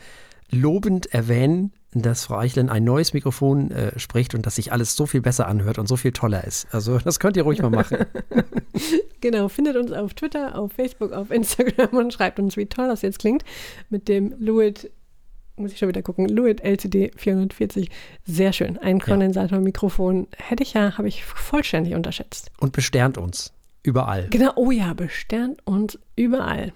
[0.50, 4.94] lobend erwähnen, dass Frau Eichler in ein neues Mikrofon äh, spricht und dass sich alles
[4.94, 6.68] so viel besser anhört und so viel toller ist.
[6.72, 8.06] Also das könnt ihr ruhig mal machen.
[9.20, 13.02] genau, findet uns auf Twitter, auf Facebook, auf Instagram und schreibt uns, wie toll das
[13.02, 13.44] jetzt klingt
[13.90, 14.90] mit dem Luit
[15.58, 17.90] muss ich schon wieder gucken, Luit LCD 440.
[18.24, 18.78] Sehr schön.
[18.78, 22.50] Ein Kondensatormikrofon hätte ich ja, habe ich vollständig unterschätzt.
[22.60, 23.52] Und besternt uns.
[23.82, 24.26] Überall.
[24.30, 26.72] Genau, oh ja, besternt uns überall.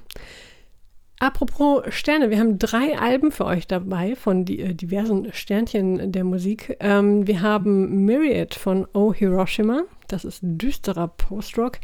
[1.23, 6.25] Apropos Sterne, wir haben drei Alben für euch dabei von die, äh, diversen Sternchen der
[6.25, 6.77] Musik.
[6.81, 11.79] Ähm, wir haben Myriad von Oh Hiroshima, das ist düsterer Post-Rock.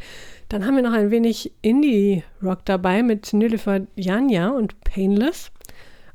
[0.49, 5.51] Dann haben wir noch ein wenig Indie-Rock dabei mit Nilüfer Janja und Painless.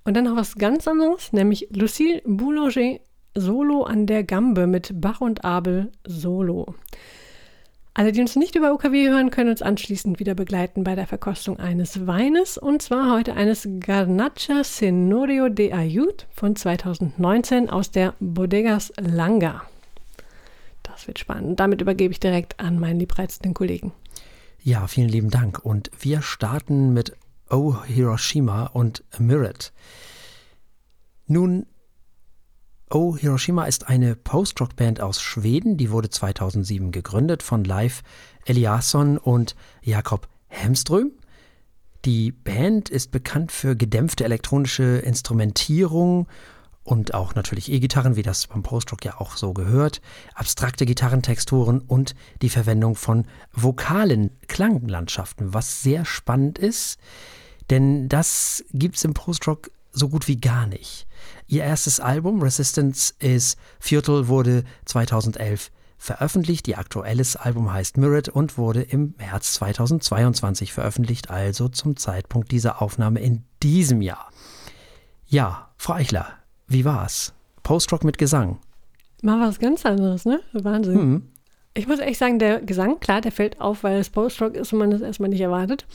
[0.04, 3.00] Und dann noch was ganz anderes, nämlich Lucille Boulanger
[3.34, 6.74] Solo an der Gambe mit Bach und Abel Solo.
[7.94, 11.58] Alle, die uns nicht über UKW hören, können uns anschließend wieder begleiten bei der Verkostung
[11.58, 18.92] eines Weines und zwar heute eines Garnacha Senorio de Ayud von 2019 aus der Bodegas
[19.00, 19.62] Langa.
[20.82, 21.60] Das wird spannend.
[21.60, 23.92] Damit übergebe ich direkt an meinen liebreizenden Kollegen.
[24.62, 25.64] Ja, vielen lieben Dank.
[25.64, 27.16] Und wir starten mit
[27.50, 29.72] Oh Hiroshima und Mirret.
[31.26, 31.66] Nun,
[32.90, 38.02] Oh Hiroshima ist eine Post-Rock-Band aus Schweden, die wurde 2007 gegründet von Leif
[38.44, 41.10] Eliasson und Jakob Hemström.
[42.04, 46.28] Die Band ist bekannt für gedämpfte elektronische Instrumentierung
[46.84, 50.00] und auch natürlich E-Gitarren, wie das beim Post-Rock ja auch so gehört,
[50.34, 57.00] abstrakte Gitarrentexturen und die Verwendung von vokalen Klanglandschaften, was sehr spannend ist,
[57.70, 61.06] denn das gibt es im Post-Rock so gut wie gar nicht.
[61.46, 66.68] Ihr erstes Album Resistance is Futile wurde 2011 veröffentlicht.
[66.68, 72.82] Ihr aktuelles Album heißt Mirrored und wurde im März 2022 veröffentlicht, also zum Zeitpunkt dieser
[72.82, 74.30] Aufnahme in diesem Jahr.
[75.26, 76.28] Ja, Frau Eichler,
[76.68, 77.32] wie war's?
[77.62, 78.58] Post-Rock mit Gesang.
[79.22, 80.40] Mal was ganz anderes, ne?
[80.52, 80.94] Wahnsinn.
[80.94, 81.22] Mhm.
[81.74, 84.78] Ich muss echt sagen, der Gesang, klar, der fällt auf, weil es Post-Rock ist und
[84.78, 85.86] man das erstmal nicht erwartet.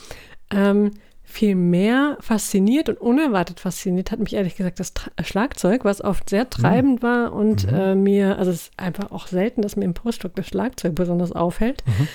[0.52, 0.92] Ähm,
[1.24, 6.28] viel mehr fasziniert und unerwartet fasziniert hat mich ehrlich gesagt das Tra Schlagzeug, was oft
[6.28, 6.50] sehr mhm.
[6.50, 7.08] treibend mhm.
[7.08, 7.78] war und mhm.
[7.78, 11.32] äh, mir, also es ist einfach auch selten, dass mir im Postdoc das Schlagzeug besonders
[11.32, 11.84] auffällt.
[11.86, 12.08] Mhm.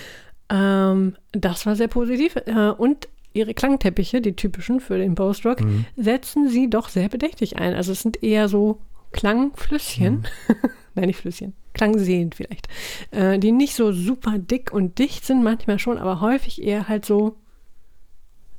[0.50, 2.36] Ähm, das war sehr positiv.
[2.36, 5.84] Äh, und ihre Klangteppiche, die typischen für den Postrock, mhm.
[5.96, 7.74] setzen sie doch sehr bedächtig ein.
[7.74, 8.80] Also es sind eher so
[9.12, 10.54] Klangflüsschen, mhm.
[10.94, 12.68] nein, nicht Flüsschen, Klangseen vielleicht,
[13.10, 17.04] äh, die nicht so super dick und dicht sind, manchmal schon, aber häufig eher halt
[17.04, 17.36] so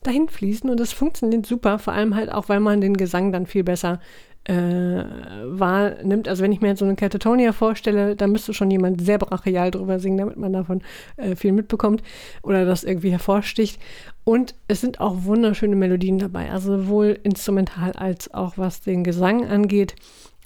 [0.03, 3.47] dahin fließen und das funktioniert super, vor allem halt auch, weil man den Gesang dann
[3.47, 3.99] viel besser
[4.45, 6.27] äh, wahrnimmt.
[6.27, 9.71] Also wenn ich mir jetzt so eine Catatonia vorstelle, da müsste schon jemand sehr brachial
[9.71, 10.81] drüber singen, damit man davon
[11.17, 12.03] äh, viel mitbekommt
[12.43, 13.81] oder das irgendwie hervorsticht.
[14.23, 19.45] Und es sind auch wunderschöne Melodien dabei, also sowohl instrumental als auch was den Gesang
[19.45, 19.95] angeht.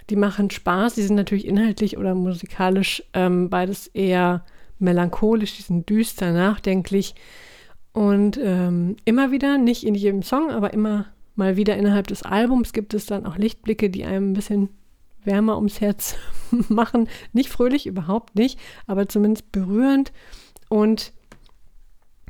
[0.10, 4.44] Die machen Spaß, die sind natürlich inhaltlich oder musikalisch ähm, beides eher
[4.80, 7.16] melancholisch, die sind düster, nachdenklich.
[7.92, 11.08] Und ähm, immer wieder, nicht in jedem Song, aber immer
[11.40, 14.70] mal wieder innerhalb des Albums gibt es dann auch Lichtblicke, die einem ein bisschen
[15.24, 16.16] wärmer ums Herz
[16.70, 17.08] machen.
[17.34, 20.12] Nicht fröhlich, überhaupt nicht, aber zumindest berührend.
[20.70, 21.14] Und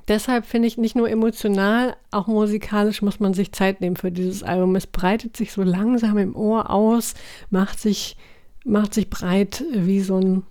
[0.07, 4.43] deshalb finde ich nicht nur emotional, auch musikalisch muss man sich Zeit nehmen für dieses
[4.43, 4.75] Album.
[4.75, 7.15] Es breitet sich so langsam im Ohr aus,
[7.49, 8.15] macht sich,
[8.63, 10.43] macht sich breit wie so ein,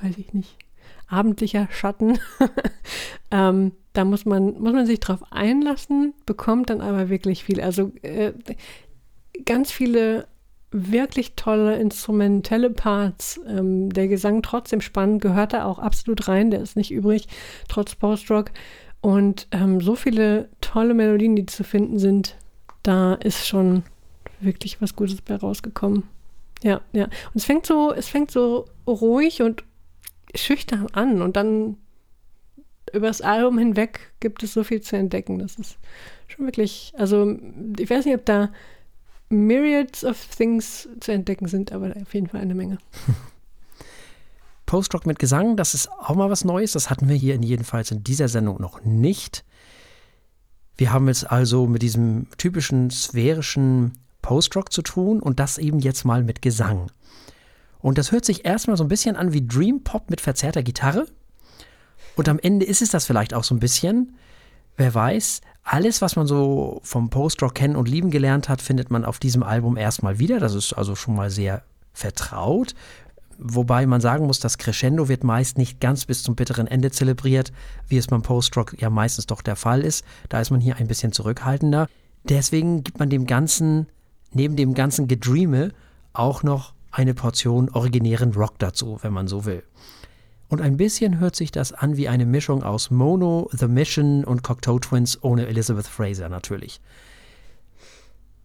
[0.00, 0.56] weiß ich nicht,
[1.08, 2.18] abendlicher Schatten.
[3.30, 7.60] ähm, da muss man, muss man sich drauf einlassen, bekommt dann aber wirklich viel.
[7.60, 8.32] Also äh,
[9.44, 10.26] ganz viele
[10.70, 13.40] wirklich tolle instrumentelle Parts.
[13.46, 17.28] Ähm, der Gesang trotzdem spannend, gehört da auch absolut rein, der ist nicht übrig,
[17.68, 18.50] trotz Post-Rock.
[19.00, 22.36] Und ähm, so viele tolle Melodien, die zu finden sind,
[22.82, 23.82] da ist schon
[24.40, 26.04] wirklich was Gutes bei rausgekommen.
[26.62, 27.04] Ja, ja.
[27.04, 29.64] Und es fängt so, es fängt so ruhig und
[30.34, 31.76] schüchtern an und dann
[32.92, 35.38] übers Album hinweg gibt es so viel zu entdecken.
[35.38, 35.78] Das ist
[36.28, 37.36] schon wirklich, also
[37.78, 38.50] ich weiß nicht, ob da
[39.28, 42.78] Myriads of Things zu entdecken sind, aber auf jeden Fall eine Menge.
[44.66, 46.72] Post-Rock mit Gesang, das ist auch mal was Neues.
[46.72, 49.44] Das hatten wir hier in jedenfalls in dieser Sendung noch nicht.
[50.76, 56.04] Wir haben es also mit diesem typischen sphärischen Post-Rock zu tun und das eben jetzt
[56.04, 56.90] mal mit Gesang.
[57.80, 61.06] Und das hört sich erstmal so ein bisschen an wie Dream Pop mit verzerrter Gitarre.
[62.16, 64.16] Und am Ende ist es das vielleicht auch so ein bisschen.
[64.76, 69.04] Wer weiß, alles, was man so vom Post-Rock kennen und lieben gelernt hat, findet man
[69.04, 70.40] auf diesem Album erstmal wieder.
[70.40, 72.74] Das ist also schon mal sehr vertraut.
[73.38, 77.52] Wobei man sagen muss, das Crescendo wird meist nicht ganz bis zum bitteren Ende zelebriert,
[77.88, 80.04] wie es beim Post-Rock ja meistens doch der Fall ist.
[80.28, 81.88] Da ist man hier ein bisschen zurückhaltender.
[82.24, 83.86] Deswegen gibt man dem Ganzen,
[84.32, 85.72] neben dem ganzen Gedreame,
[86.12, 89.62] auch noch eine Portion originären Rock dazu, wenn man so will.
[90.52, 94.42] Und ein bisschen hört sich das an wie eine Mischung aus Mono, The Mission und
[94.42, 96.82] Cocteau Twins ohne Elizabeth Fraser natürlich.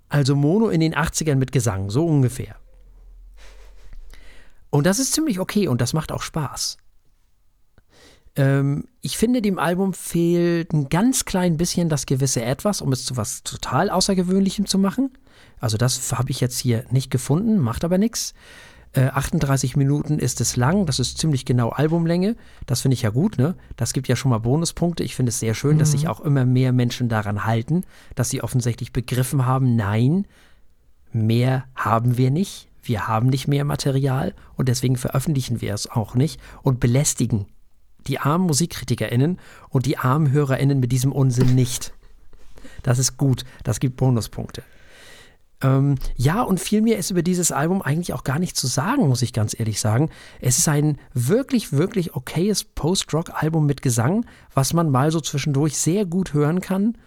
[0.07, 2.55] Also Mono in den 80ern mit Gesang, so ungefähr.
[4.69, 6.77] Und das ist ziemlich okay und das macht auch Spaß.
[8.37, 13.03] Ähm, ich finde, dem Album fehlt ein ganz klein bisschen das gewisse Etwas, um es
[13.03, 15.11] zu was total Außergewöhnlichem zu machen.
[15.59, 18.33] Also das habe ich jetzt hier nicht gefunden, macht aber nichts.
[18.97, 22.35] Äh, 38 Minuten ist es lang, das ist ziemlich genau Albumlänge.
[22.65, 23.55] Das finde ich ja gut, ne?
[23.75, 25.03] Das gibt ja schon mal Bonuspunkte.
[25.03, 25.79] Ich finde es sehr schön, mhm.
[25.79, 27.83] dass sich auch immer mehr Menschen daran halten,
[28.15, 30.25] dass sie offensichtlich begriffen haben, nein,
[31.11, 32.67] mehr haben wir nicht.
[32.81, 37.47] Wir haben nicht mehr Material und deswegen veröffentlichen wir es auch nicht und belästigen
[38.07, 41.93] die armen MusikkritikerInnen und die armen HörerInnen mit diesem Unsinn nicht.
[42.83, 44.63] Das ist gut, das gibt Bonuspunkte.
[45.61, 49.07] Ähm, ja, und viel mehr ist über dieses Album eigentlich auch gar nicht zu sagen,
[49.07, 50.09] muss ich ganz ehrlich sagen.
[50.39, 56.05] Es ist ein wirklich, wirklich okayes Post-Rock-Album mit Gesang, was man mal so zwischendurch sehr
[56.05, 56.97] gut hören kann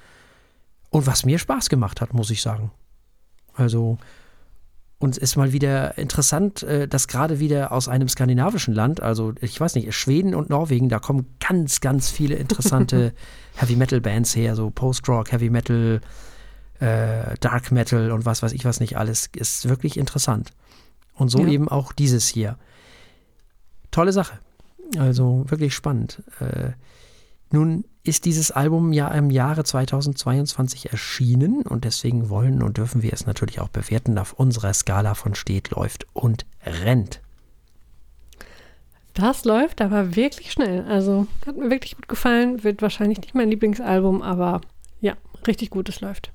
[0.91, 2.73] und was mir Spaß gemacht hat, muss ich sagen.
[3.55, 3.99] Also,
[4.99, 9.33] und es ist mal wieder interessant, äh, dass gerade wieder aus einem skandinavischen Land, also
[9.41, 13.15] ich weiß nicht, Schweden und Norwegen, da kommen ganz, ganz viele interessante
[13.55, 16.01] Heavy Metal Bands her, so Post-Rock, Heavy Metal,
[16.81, 20.53] äh, Dark Metal und was weiß ich was nicht alles, ist wirklich interessant.
[21.14, 21.49] Und so ja.
[21.49, 22.57] eben auch dieses hier.
[23.90, 24.38] Tolle Sache.
[24.99, 26.23] Also wirklich spannend.
[26.40, 26.71] Äh,
[27.53, 33.12] nun ist dieses Album ja im Jahre 2022 erschienen und deswegen wollen und dürfen wir
[33.12, 37.21] es natürlich auch bewerten auf unserer Skala von steht, läuft und rennt.
[39.12, 40.87] Das läuft aber wirklich schnell.
[40.88, 42.64] Also hat mir wirklich gut gefallen.
[42.64, 44.62] Wird wahrscheinlich nicht mein Lieblingsalbum, aber
[45.01, 45.14] ja,
[45.47, 46.33] richtig gut, es läuft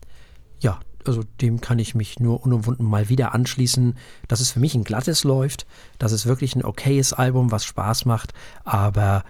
[0.60, 3.96] ja, also dem kann ich mich nur unumwunden mal wieder anschließen,
[4.28, 5.66] dass es für mich ein glattes läuft,
[6.00, 9.24] dass es wirklich ein okayes Album, was Spaß macht, aber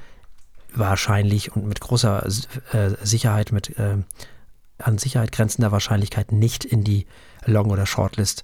[0.73, 3.97] wahrscheinlich und mit großer äh, Sicherheit, mit äh,
[4.77, 7.05] an Sicherheit grenzender Wahrscheinlichkeit nicht in die
[7.45, 8.43] Long- oder Shortlist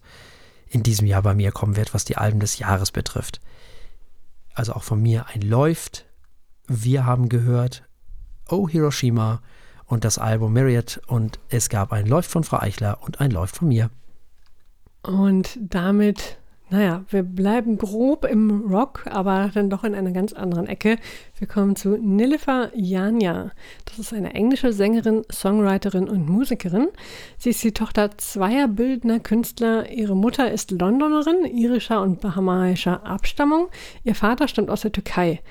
[0.67, 3.41] in diesem Jahr bei mir kommen wird, was die Alben des Jahres betrifft.
[4.53, 6.05] Also auch von mir ein läuft.
[6.67, 7.83] Wir haben gehört,
[8.47, 9.41] Oh Hiroshima,
[9.91, 13.58] und das Album Myriad und es gab ein Läuft von Frau Eichler und ein Läuft
[13.58, 13.89] von mir.
[15.04, 16.38] Und damit,
[16.69, 20.97] naja, wir bleiben grob im Rock, aber dann doch in einer ganz anderen Ecke.
[21.38, 23.51] Wir kommen zu Nilifer Janja.
[23.84, 26.88] Das ist eine englische Sängerin, Songwriterin und Musikerin.
[27.38, 29.91] Sie ist die Tochter zweier bildender Künstler.
[29.91, 33.67] Ihre Mutter ist Londonerin, irischer und bahamaischer Abstammung.
[34.06, 35.41] Ihr Vater stammt aus der Türkei.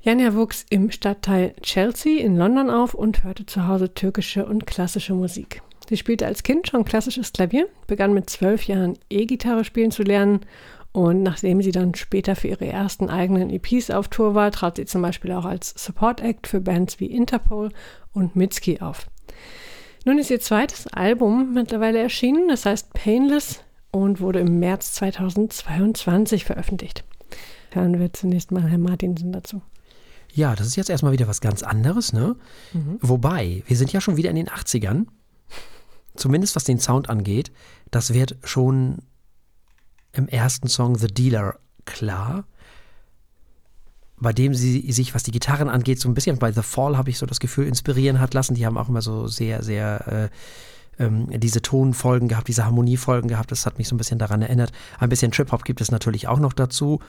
[0.00, 5.12] Janja wuchs im Stadtteil Chelsea in London auf und hörte zu Hause türkische und klassische
[5.12, 5.60] Musik.
[5.88, 10.40] Sie spielte als Kind schon klassisches Klavier, begann mit zwölf Jahren E-Gitarre spielen zu lernen
[10.92, 14.84] und nachdem sie dann später für ihre ersten eigenen EPs auf Tour war, trat sie
[14.84, 17.70] zum Beispiel auch als Support Act für Bands wie Interpol
[18.12, 19.06] und Mitski auf.
[20.04, 26.44] Nun ist ihr zweites Album mittlerweile erschienen, das heißt Painless und wurde im März 2022
[26.44, 27.04] veröffentlicht.
[27.72, 29.60] Hören wir zunächst mal Herrn Martinsen dazu.
[30.38, 32.36] Ja, das ist jetzt erstmal wieder was ganz anderes, ne?
[32.72, 32.98] Mhm.
[33.00, 35.06] Wobei, wir sind ja schon wieder in den 80ern.
[36.14, 37.50] Zumindest was den Sound angeht.
[37.90, 38.98] Das wird schon
[40.12, 42.46] im ersten Song The Dealer klar.
[44.16, 47.10] Bei dem sie sich, was die Gitarren angeht, so ein bisschen bei The Fall habe
[47.10, 48.54] ich so das Gefühl, inspirieren hat lassen.
[48.54, 53.50] Die haben auch immer so sehr, sehr äh, ähm, diese Tonfolgen gehabt, diese Harmoniefolgen gehabt.
[53.50, 54.70] Das hat mich so ein bisschen daran erinnert.
[55.00, 57.00] Ein bisschen Trip-Hop gibt es natürlich auch noch dazu.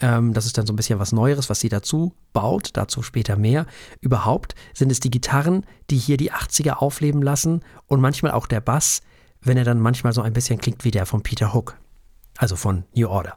[0.00, 3.36] Ähm, das ist dann so ein bisschen was Neueres, was sie dazu baut, dazu später
[3.36, 3.66] mehr.
[4.00, 8.60] Überhaupt sind es die Gitarren, die hier die 80er aufleben lassen und manchmal auch der
[8.60, 9.02] Bass,
[9.40, 11.76] wenn er dann manchmal so ein bisschen klingt wie der von Peter Hook,
[12.36, 13.36] also von New Order.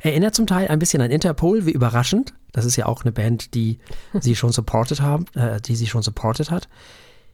[0.00, 2.34] Erinnert zum Teil ein bisschen an Interpol, wie überraschend.
[2.52, 3.78] Das ist ja auch eine Band, die
[4.18, 6.68] sie schon supported haben, äh, die sie schon supported hat.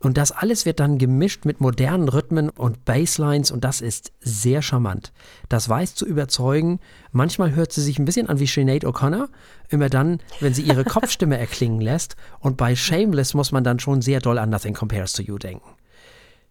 [0.01, 4.63] Und das alles wird dann gemischt mit modernen Rhythmen und Basslines und das ist sehr
[4.63, 5.13] charmant.
[5.49, 6.81] Das weiß zu überzeugen.
[7.13, 9.29] Manchmal hört sie sich ein bisschen an wie Sinead O'Connor,
[9.69, 12.17] immer dann, wenn sie ihre Kopfstimme erklingen lässt.
[12.41, 15.71] Und bei Shameless muss man dann schon sehr doll an Nothing Compares to You denken.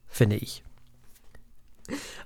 [0.08, 0.64] Finde ich.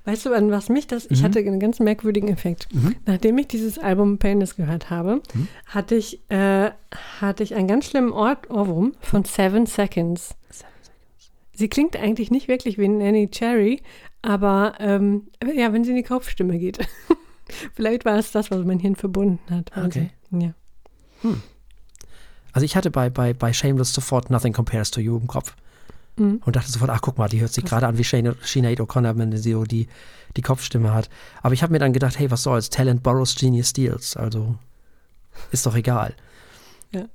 [0.05, 1.15] Weißt du, an was mich das, mhm.
[1.15, 2.67] ich hatte einen ganz merkwürdigen Effekt.
[2.73, 2.95] Mhm.
[3.05, 5.47] Nachdem ich dieses Album Painless gehört habe, mhm.
[5.65, 6.71] hatte, ich, äh,
[7.19, 10.35] hatte ich einen ganz schlimmen Ort Ohrwurm von Seven Seconds.
[11.59, 13.81] Sie klingt eigentlich nicht wirklich wie Nanny Cherry,
[14.21, 16.79] aber ähm, ja, wenn sie in die Kopfstimme geht.
[17.75, 19.75] Vielleicht war es das, was mein Hirn verbunden hat.
[19.75, 20.09] Also, Okay.
[20.31, 20.53] Ja.
[22.53, 25.53] Also ich hatte bei, bei, bei Shameless sofort Nothing Compares to You im Kopf.
[26.17, 26.41] Mhm.
[26.45, 29.17] Und dachte sofort, ach guck mal, die hört sich gerade an wie Shane- Sinead O'Connor,
[29.17, 29.87] wenn sie so die,
[30.37, 31.09] die Kopfstimme hat.
[31.41, 34.15] Aber ich habe mir dann gedacht, hey, was soll's, Talent borrows, Genius steals.
[34.15, 34.55] Also
[35.51, 36.13] ist doch egal.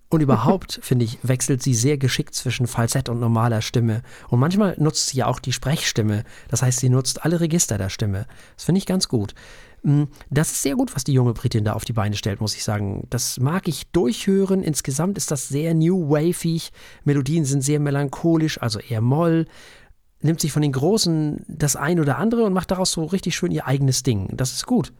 [0.08, 4.02] Und überhaupt, finde ich, wechselt sie sehr geschickt zwischen Falsett und normaler Stimme.
[4.28, 6.24] Und manchmal nutzt sie ja auch die Sprechstimme.
[6.48, 8.26] Das heißt, sie nutzt alle Register der Stimme.
[8.56, 9.34] Das finde ich ganz gut.
[9.82, 12.54] Mm, Das ist sehr gut, was die junge Britin da auf die Beine stellt, muss
[12.54, 13.06] ich sagen.
[13.10, 14.62] Das mag ich durchhören.
[14.62, 16.70] Insgesamt ist das sehr new wavig.
[17.02, 19.46] Melodien sind sehr melancholisch, also eher Moll.
[20.22, 23.50] Nimmt sich von den Großen das ein oder andere und macht daraus so richtig schön
[23.50, 24.28] ihr eigenes Ding.
[24.36, 24.92] Das ist gut.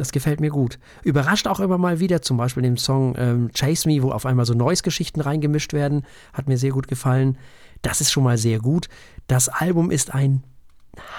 [0.00, 0.78] Das gefällt mir gut.
[1.04, 4.46] Überrascht auch immer mal wieder, zum Beispiel im Song ähm, Chase Me, wo auf einmal
[4.46, 6.06] so Noise-Geschichten reingemischt werden.
[6.32, 7.36] Hat mir sehr gut gefallen.
[7.82, 8.88] Das ist schon mal sehr gut.
[9.26, 10.42] Das Album ist ein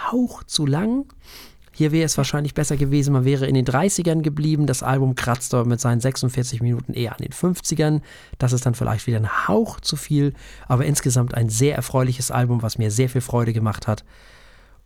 [0.07, 1.05] Hauch zu lang.
[1.71, 4.65] Hier wäre es wahrscheinlich besser gewesen, man wäre in den 30ern geblieben.
[4.65, 8.01] Das Album kratzt aber mit seinen 46 Minuten eher an den 50ern.
[8.39, 10.33] Das ist dann vielleicht wieder ein Hauch zu viel,
[10.67, 14.03] aber insgesamt ein sehr erfreuliches Album, was mir sehr viel Freude gemacht hat.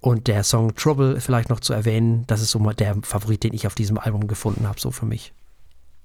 [0.05, 3.55] Und der Song Trouble vielleicht noch zu erwähnen, das ist so mal der Favorit, den
[3.55, 5.33] ich auf diesem Album gefunden habe, so für mich.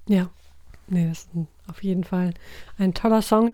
[0.09, 0.31] Ja,
[0.89, 1.29] nee, das ist
[1.69, 2.33] auf jeden Fall
[2.79, 3.53] ein toller Song.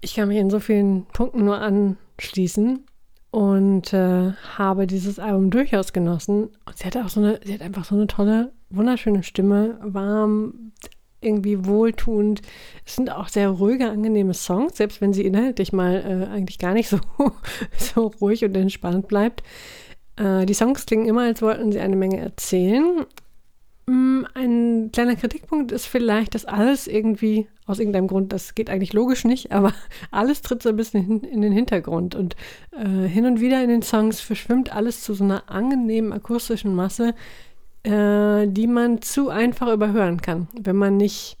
[0.00, 2.86] Ich kann mich in so vielen Punkten nur anschließen
[3.32, 6.44] und äh, habe dieses Album durchaus genossen.
[6.64, 10.72] Und sie hat auch so eine, sie hat einfach so eine tolle, wunderschöne Stimme, warm,
[11.24, 12.42] irgendwie wohltuend.
[12.84, 16.74] Es sind auch sehr ruhige, angenehme Songs, selbst wenn sie inhaltlich mal äh, eigentlich gar
[16.74, 16.98] nicht so,
[17.76, 19.42] so ruhig und entspannt bleibt.
[20.16, 23.06] Äh, die Songs klingen immer, als wollten sie eine Menge erzählen.
[23.86, 28.92] Mm, Ein kleiner Kritikpunkt ist vielleicht, dass alles irgendwie, aus irgendeinem Grund, das geht eigentlich
[28.92, 29.72] logisch nicht, aber
[30.10, 32.36] alles tritt so ein bisschen in den Hintergrund und
[32.72, 37.14] äh, hin und wieder in den Songs verschwimmt alles zu so einer angenehmen akustischen Masse,
[37.84, 41.36] äh, die man zu einfach überhören kann, wenn man nicht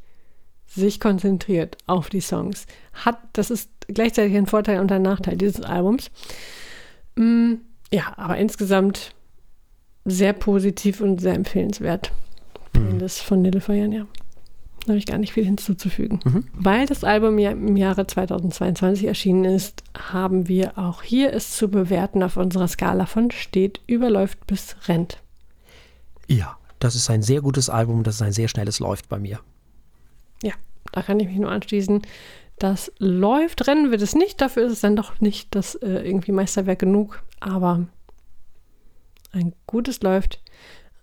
[0.66, 2.66] sich konzentriert auf die Songs.
[2.92, 6.10] Hat, das ist gleichzeitig ein Vorteil und ein Nachteil dieses Albums.
[7.16, 7.54] Mm,
[7.92, 9.14] ja, aber insgesamt
[10.04, 12.12] sehr positiv und sehr empfehlenswert.
[12.98, 14.06] Das von Nilüfer ja.
[14.84, 16.20] Da habe ich gar nicht viel hinzuzufügen.
[16.24, 16.44] Mhm.
[16.52, 21.70] Weil das Album ja im Jahre 2022 erschienen ist, haben wir auch hier es zu
[21.70, 25.22] bewerten auf unserer Skala von steht, überläuft bis rennt.
[26.28, 29.40] Ja, das ist ein sehr gutes Album, das ist ein sehr schnelles Läuft bei mir.
[30.42, 30.52] Ja,
[30.92, 32.02] da kann ich mich nur anschließen.
[32.58, 36.32] Das läuft, rennen wird es nicht, dafür ist es dann doch nicht das äh, irgendwie
[36.32, 37.86] Meisterwerk genug, aber
[39.32, 40.40] ein gutes läuft.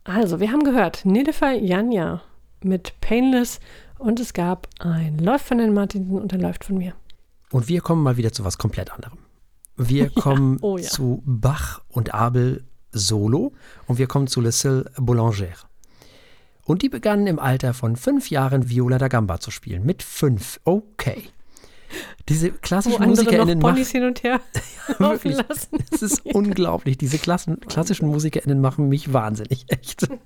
[0.03, 2.21] Also, wir haben gehört, Nilüfer Janja
[2.63, 3.59] mit Painless
[3.99, 6.93] und es gab ein Läuft von den Martinsen und ein Läuft von mir.
[7.51, 9.19] Und wir kommen mal wieder zu was komplett anderem.
[9.75, 10.87] Wir kommen oh ja.
[10.87, 13.53] zu Bach und Abel solo
[13.87, 15.55] und wir kommen zu Lucille Boulanger.
[16.65, 19.85] Und die begannen im Alter von fünf Jahren Viola da Gamba zu spielen.
[19.85, 20.59] Mit fünf.
[20.63, 21.23] Okay.
[22.29, 23.73] Diese Wo klassischen noch MusikerInnen machen.
[23.73, 24.39] Ponys hin und her
[24.97, 25.37] Wirklich.
[25.37, 25.77] lassen.
[25.91, 26.97] Es ist unglaublich.
[26.97, 29.65] Diese Klassen, klassischen MusikerInnen machen mich wahnsinnig.
[29.67, 30.07] Echt.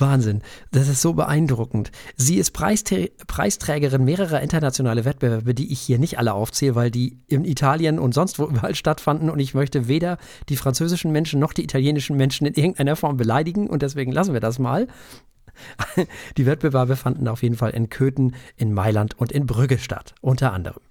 [0.00, 0.42] Wahnsinn.
[0.70, 1.90] Das ist so beeindruckend.
[2.16, 7.18] Sie ist Preistä Preisträgerin mehrerer internationaler Wettbewerbe, die ich hier nicht alle aufzähle, weil die
[7.26, 9.30] in Italien und sonst wo überall stattfanden.
[9.30, 13.68] Und ich möchte weder die französischen Menschen noch die italienischen Menschen in irgendeiner Form beleidigen.
[13.68, 14.86] Und deswegen lassen wir das mal.
[16.36, 20.52] Die Wettbewerbe fanden auf jeden Fall in Köthen, in Mailand und in Brügge statt, unter
[20.52, 20.82] anderem.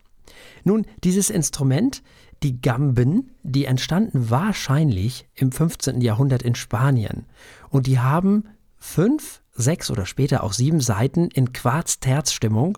[0.64, 2.02] Nun, dieses Instrument,
[2.44, 6.02] die Gamben, die entstanden wahrscheinlich im 15.
[6.02, 7.26] Jahrhundert in Spanien.
[7.70, 8.46] Und die haben
[8.86, 12.78] fünf, sechs oder später auch sieben Seiten in Quarz-Terz-Stimmung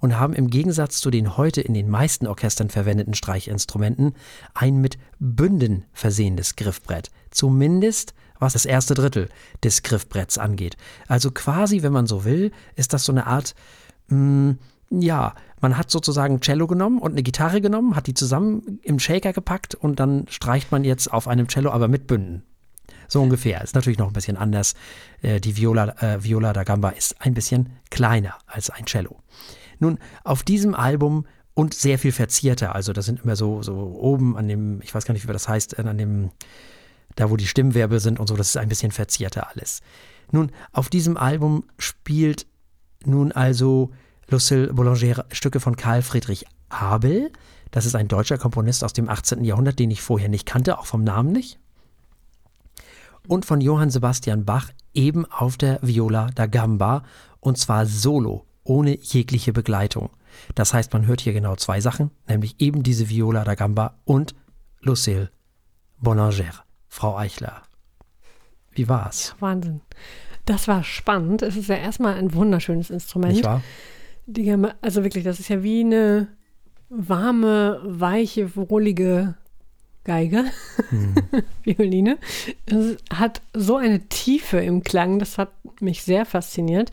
[0.00, 4.14] und haben im Gegensatz zu den heute in den meisten Orchestern verwendeten Streichinstrumenten
[4.54, 7.10] ein mit Bünden versehenes Griffbrett.
[7.30, 9.28] Zumindest was das erste Drittel
[9.64, 10.76] des Griffbretts angeht.
[11.08, 13.56] Also quasi, wenn man so will, ist das so eine Art,
[14.06, 14.54] mh,
[14.90, 19.32] ja, man hat sozusagen Cello genommen und eine Gitarre genommen, hat die zusammen im Shaker
[19.32, 22.44] gepackt und dann streicht man jetzt auf einem Cello, aber mit Bünden.
[23.08, 23.62] So ungefähr.
[23.62, 24.74] Ist natürlich noch ein bisschen anders.
[25.22, 29.22] Äh, die Viola, äh, Viola da Gamba ist ein bisschen kleiner als ein Cello.
[29.78, 34.36] Nun, auf diesem Album und sehr viel verzierter, also das sind immer so, so oben
[34.36, 36.30] an dem, ich weiß gar nicht, wie das heißt, an dem,
[37.16, 39.80] da wo die Stimmwerbe sind und so, das ist ein bisschen verzierter alles.
[40.30, 42.46] Nun, auf diesem Album spielt
[43.04, 43.90] nun also
[44.28, 47.32] Lucille Boulanger Stücke von Karl Friedrich Abel.
[47.70, 49.44] Das ist ein deutscher Komponist aus dem 18.
[49.44, 51.58] Jahrhundert, den ich vorher nicht kannte, auch vom Namen nicht.
[53.28, 57.04] Und von Johann Sebastian Bach eben auf der Viola da Gamba
[57.40, 60.10] und zwar solo, ohne jegliche Begleitung.
[60.54, 64.34] Das heißt, man hört hier genau zwei Sachen, nämlich eben diese Viola da Gamba und
[64.80, 65.30] Lucille
[66.00, 67.62] Boulanger, Frau Eichler.
[68.72, 69.34] Wie war's?
[69.40, 69.82] Wahnsinn.
[70.46, 71.42] Das war spannend.
[71.42, 73.34] Es ist ja erstmal ein wunderschönes Instrument.
[73.34, 73.62] Nicht wahr?
[74.26, 74.50] Die
[74.80, 76.28] also wirklich, das ist ja wie eine
[76.88, 79.34] warme, weiche, wohlige
[80.04, 80.44] Geige,
[80.88, 81.14] hm.
[81.64, 82.18] Violine.
[82.66, 86.90] Es hat so eine Tiefe im Klang, das hat mich sehr fasziniert.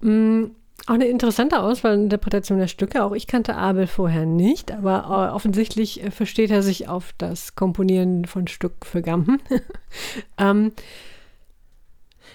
[0.00, 0.52] Mhm.
[0.86, 3.04] Auch eine interessante Auswahlinterpretation der Stücke.
[3.04, 7.54] Auch ich kannte Abel vorher nicht, aber äh, offensichtlich äh, versteht er sich auf das
[7.54, 9.40] Komponieren von Stück für Gampen.
[10.38, 10.72] ähm,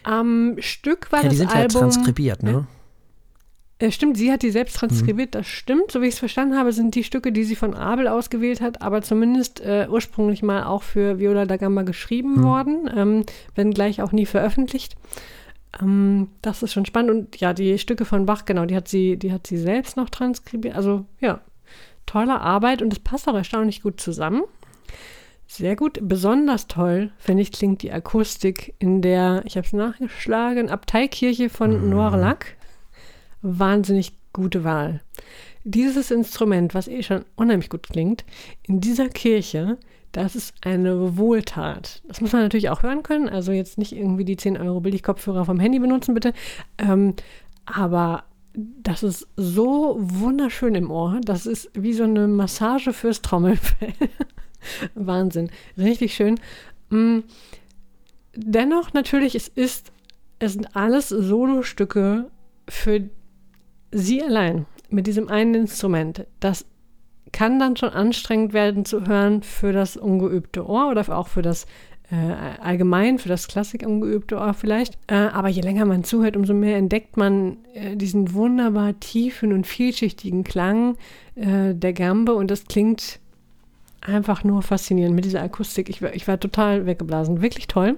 [0.03, 2.67] am Stück war ja, das die sind Album, ja transkribiert, ne?
[3.77, 5.39] Äh, stimmt, sie hat die selbst transkribiert, mhm.
[5.39, 5.91] das stimmt.
[5.91, 8.81] So wie ich es verstanden habe, sind die Stücke, die sie von Abel ausgewählt hat,
[8.81, 12.43] aber zumindest äh, ursprünglich mal auch für Viola da Gamba geschrieben mhm.
[12.43, 14.95] worden, ähm, wenn gleich auch nie veröffentlicht.
[15.81, 17.11] Ähm, das ist schon spannend.
[17.11, 20.09] Und ja, die Stücke von Bach, genau, die hat sie, die hat sie selbst noch
[20.09, 20.75] transkribiert.
[20.75, 21.41] Also ja,
[22.05, 24.43] tolle Arbeit und es passt auch erstaunlich gut zusammen.
[25.47, 25.99] Sehr gut.
[26.01, 31.83] Besonders toll, finde ich, klingt die Akustik in der, ich habe es nachgeschlagen, Abteikirche von
[31.83, 31.89] mhm.
[31.89, 32.55] Noirlac.
[33.45, 35.01] Wahnsinnig gute Wahl.
[35.63, 38.25] Dieses Instrument, was eh schon unheimlich gut klingt,
[38.63, 39.77] in dieser Kirche,
[40.11, 42.01] das ist eine Wohltat.
[42.07, 43.29] Das muss man natürlich auch hören können.
[43.29, 46.33] Also jetzt nicht irgendwie die 10 Euro Billigkopfhörer vom Handy benutzen, bitte.
[46.77, 47.13] Ähm,
[47.65, 48.23] aber
[48.53, 51.19] das ist so wunderschön im Ohr.
[51.23, 53.93] Das ist wie so eine Massage fürs Trommelfell.
[54.95, 55.49] Wahnsinn.
[55.77, 56.39] Richtig schön.
[56.89, 57.19] Mm,
[58.35, 59.91] dennoch natürlich, es ist,
[60.39, 62.31] es sind alles Solostücke
[62.67, 63.09] für
[63.95, 66.25] sie allein mit diesem einen Instrument.
[66.39, 66.65] Das
[67.31, 71.65] kann dann schon anstrengend werden zu hören für das ungeübte Ohr oder auch für das
[72.11, 74.97] äh, allgemein, für das Klassik ungeübte Ohr vielleicht.
[75.07, 79.65] Äh, aber je länger man zuhört, umso mehr entdeckt man äh, diesen wunderbar tiefen und
[79.65, 80.97] vielschichtigen Klang
[81.35, 83.19] äh, der Gambe und das klingt
[84.01, 85.89] einfach nur faszinierend mit dieser Akustik.
[85.89, 87.41] Ich, ich war total weggeblasen.
[87.41, 87.97] Wirklich toll.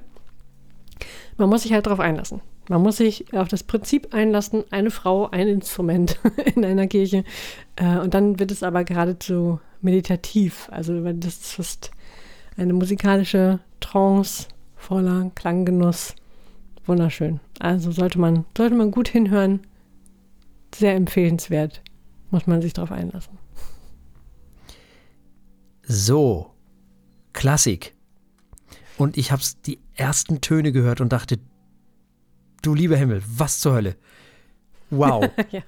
[1.38, 2.41] Man muss sich halt darauf einlassen.
[2.70, 6.20] Man muss sich auf das Prinzip einlassen, eine Frau, ein Instrument
[6.55, 7.24] in einer Kirche.
[7.76, 10.68] Äh, und dann wird es aber geradezu meditativ.
[10.72, 11.91] Also das ist
[12.57, 16.15] eine musikalische Trance voller Klanggenuss.
[16.86, 17.39] Wunderschön.
[17.59, 19.61] Also sollte man, sollte man gut hinhören.
[20.74, 21.82] Sehr empfehlenswert.
[22.32, 23.38] Muss man sich darauf einlassen.
[25.84, 26.51] So,
[27.32, 27.95] Klassik.
[28.97, 31.39] Und ich habe die ersten Töne gehört und dachte,
[32.62, 33.95] du lieber Himmel, was zur Hölle.
[34.89, 35.30] Wow.
[35.51, 35.62] ja.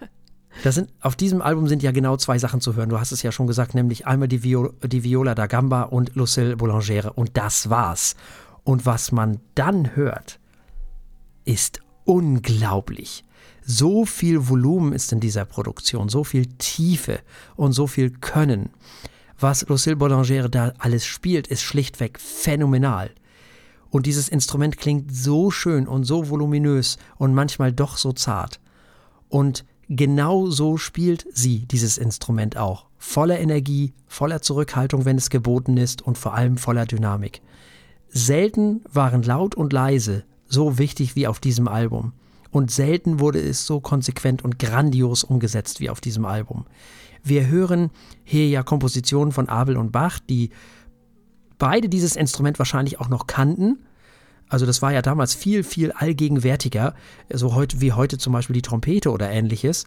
[0.63, 2.89] Das sind, auf diesem Album sind ja genau zwei Sachen zu hören.
[2.89, 6.15] Du hast es ja schon gesagt, nämlich einmal die, Viol die Viola da Gamba und
[6.15, 7.13] Lucille Boulangere.
[7.13, 8.15] Und das war's.
[8.63, 10.39] Und was man dann hört,
[11.45, 13.23] ist unglaublich.
[13.61, 17.19] So viel Volumen ist in dieser Produktion, so viel Tiefe
[17.55, 18.69] und so viel Können
[19.39, 23.11] was Lucille Boulanger da alles spielt, ist schlichtweg phänomenal.
[23.89, 28.59] Und dieses Instrument klingt so schön und so voluminös und manchmal doch so zart.
[29.29, 32.85] Und genau so spielt sie dieses Instrument auch.
[32.97, 37.41] Voller Energie, voller Zurückhaltung, wenn es geboten ist und vor allem voller Dynamik.
[38.09, 42.13] Selten waren laut und leise so wichtig wie auf diesem Album.
[42.51, 46.65] Und selten wurde es so konsequent und grandios umgesetzt wie auf diesem Album.
[47.23, 47.91] Wir hören
[48.23, 50.49] hier ja Kompositionen von Abel und Bach, die
[51.59, 53.77] beide dieses Instrument wahrscheinlich auch noch kannten.
[54.47, 56.95] Also das war ja damals viel, viel allgegenwärtiger,
[57.31, 59.85] so heute, wie heute zum Beispiel die Trompete oder ähnliches.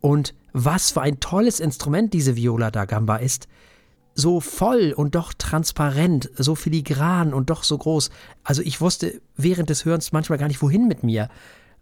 [0.00, 3.48] Und was für ein tolles Instrument diese Viola da Gamba ist.
[4.14, 8.10] So voll und doch transparent, so filigran und doch so groß.
[8.44, 11.30] Also ich wusste während des Hörens manchmal gar nicht, wohin mit mir.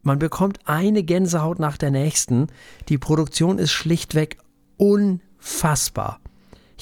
[0.02, 2.46] Man bekommt eine Gänsehaut nach der nächsten.
[2.88, 4.38] Die Produktion ist schlichtweg
[4.76, 6.21] unfassbar.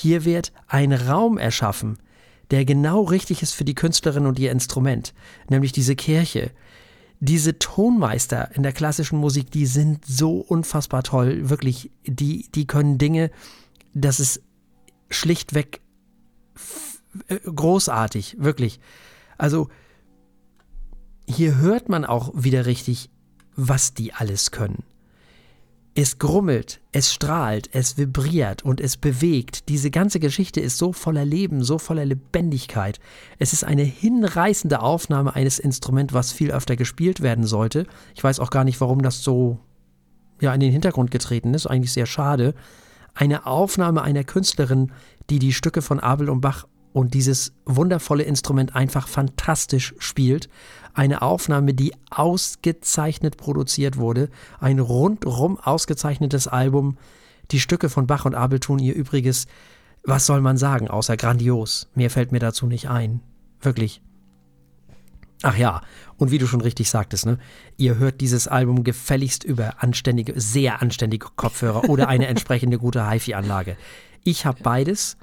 [0.01, 1.99] Hier wird ein Raum erschaffen,
[2.51, 5.13] der genau richtig ist für die Künstlerin und ihr Instrument,
[5.51, 6.53] nämlich diese Kirche.
[7.19, 12.97] Diese Tonmeister in der klassischen Musik, die sind so unfassbar toll, wirklich, die, die können
[12.97, 13.31] Dinge,
[13.93, 14.41] das ist
[15.11, 15.83] schlichtweg
[17.29, 18.81] äh, großartig, wirklich.
[19.37, 19.69] Also
[21.29, 23.11] hier hört man auch wieder richtig,
[23.55, 24.83] was die alles können.
[25.95, 29.69] Es grummelt, es strahlt, es vibriert und es bewegt.
[29.69, 33.01] Diese ganze Geschichte ist so voller Leben, so voller Lebendigkeit.
[33.39, 37.87] Es ist eine hinreißende Aufnahme eines Instruments, was viel öfter gespielt werden sollte.
[38.15, 39.59] Ich weiß auch gar nicht, warum das so
[40.41, 41.67] ja in den Hintergrund getreten ist.
[41.67, 42.55] Eigentlich sehr schade.
[43.15, 44.93] Eine Aufnahme einer Künstlerin,
[45.29, 50.49] die die Stücke von Abel und Bach und dieses wundervolle Instrument einfach fantastisch spielt.
[50.95, 54.29] Eine Aufnahme, die ausgezeichnet produziert wurde.
[54.59, 56.97] Ein rundrum ausgezeichnetes Album.
[57.51, 59.47] Die Stücke von Bach und Abel tun ihr Übriges.
[60.05, 61.89] Was soll man sagen, außer grandios?
[61.95, 63.21] Mehr fällt mir dazu nicht ein.
[63.61, 64.03] Wirklich.
[65.43, 65.81] Ach ja,
[66.19, 67.39] und wie du schon richtig sagtest, ne,
[67.79, 73.77] ihr hört dieses Album gefälligst über anständige, sehr anständige Kopfhörer oder eine entsprechende gute HiFi-Anlage.
[74.23, 75.17] Ich habe beides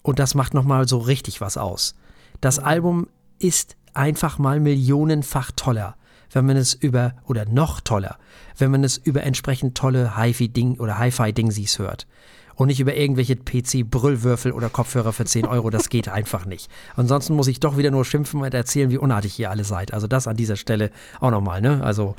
[0.00, 1.94] und das macht nochmal so richtig was aus.
[2.40, 5.96] Das Album ist einfach mal millionenfach toller,
[6.30, 8.18] wenn man es über, oder noch toller,
[8.58, 12.06] wenn man es über entsprechend tolle HiFi-Ding oder Hi-Fi-Dingsies hört.
[12.54, 16.70] Und nicht über irgendwelche PC-Brüllwürfel oder Kopfhörer für 10 Euro, das geht einfach nicht.
[16.96, 19.94] Ansonsten muss ich doch wieder nur schimpfen und erzählen, wie unartig ihr alle seid.
[19.94, 21.82] Also das an dieser Stelle auch nochmal, ne?
[21.82, 22.14] Also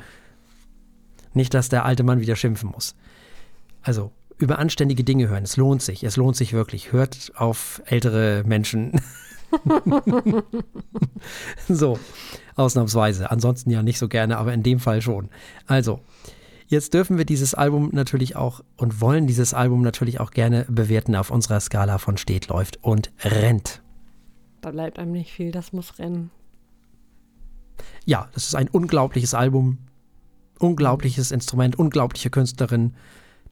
[1.34, 2.96] nicht, dass der alte Mann wieder schimpfen muss.
[3.82, 6.92] Also über anständige Dinge hören, es lohnt sich, es lohnt sich wirklich.
[6.92, 9.00] Hört auf ältere Menschen.
[11.68, 11.98] so,
[12.56, 13.30] ausnahmsweise.
[13.30, 15.28] Ansonsten ja nicht so gerne, aber in dem Fall schon.
[15.66, 16.00] Also,
[16.66, 21.16] jetzt dürfen wir dieses Album natürlich auch und wollen dieses Album natürlich auch gerne bewerten
[21.16, 23.82] auf unserer Skala von steht, läuft und rennt.
[24.60, 26.30] Da bleibt einem nicht viel, das muss rennen.
[28.04, 29.78] Ja, das ist ein unglaubliches Album,
[30.58, 32.94] unglaubliches Instrument, unglaubliche Künstlerin.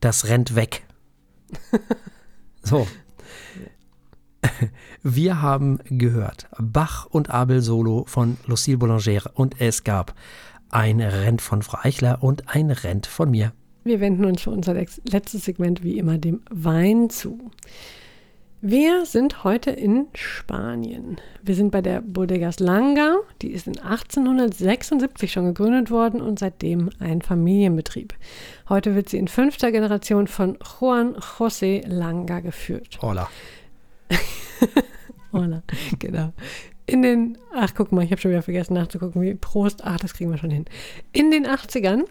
[0.01, 0.87] Das rennt weg.
[2.63, 2.87] so.
[5.03, 10.15] Wir haben gehört Bach und Abel Solo von Lucille Boulanger und es gab
[10.71, 13.53] ein Rent von Frau Eichler und ein Rent von mir.
[13.85, 17.51] Wir wenden uns für unser letztes Segment wie immer dem Wein zu.
[18.65, 21.17] Wir sind heute in Spanien.
[21.43, 23.17] Wir sind bei der Bodegas Langa.
[23.43, 28.15] Die ist in 1876 schon gegründet worden und seitdem ein Familienbetrieb.
[28.69, 33.01] Heute wird sie in fünfter Generation von Juan José Langa geführt.
[33.03, 33.29] Hola.
[35.33, 35.63] Hola,
[35.99, 36.33] genau.
[36.87, 40.15] In den, ach guck mal, ich habe schon wieder vergessen nachzugucken, wie Prost, ach, das
[40.15, 40.65] kriegen wir schon hin.
[41.13, 42.03] In den 80ern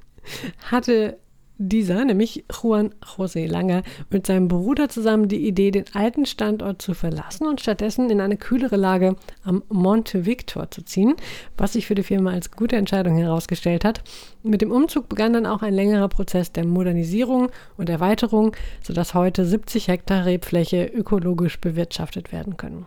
[0.70, 1.18] hatte
[1.58, 6.94] dieser, nämlich Juan José Langer, mit seinem Bruder zusammen die Idee, den alten Standort zu
[6.94, 11.14] verlassen und stattdessen in eine kühlere Lage am Monte Victor zu ziehen,
[11.56, 14.02] was sich für die Firma als gute Entscheidung herausgestellt hat.
[14.42, 19.44] Mit dem Umzug begann dann auch ein längerer Prozess der Modernisierung und Erweiterung, sodass heute
[19.44, 22.86] 70 Hektar Rebfläche ökologisch bewirtschaftet werden können.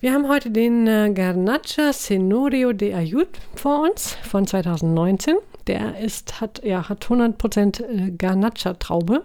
[0.00, 3.26] Wir haben heute den äh, Garnacha Senorio de Ayud
[3.56, 5.34] vor uns von 2019.
[5.66, 9.24] Der ist, hat, ja, hat 100% äh, Garnacha-Traube.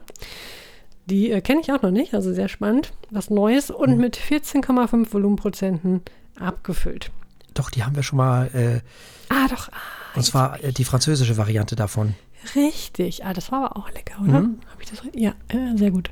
[1.06, 2.92] Die äh, kenne ich auch noch nicht, also sehr spannend.
[3.12, 4.02] Was Neues und mhm.
[4.02, 6.02] mit 14,5 Volumenprozenten
[6.40, 7.12] abgefüllt.
[7.54, 8.48] Doch, die haben wir schon mal.
[8.56, 8.82] Äh,
[9.30, 9.70] ah, doch.
[9.70, 12.16] Ah, und zwar äh, die französische Variante davon.
[12.56, 13.26] Richtig.
[13.26, 14.40] Ah, das war aber auch lecker, oder?
[14.40, 14.58] Mhm.
[14.72, 15.04] Hab ich das?
[15.14, 16.10] Ja, äh, sehr gut.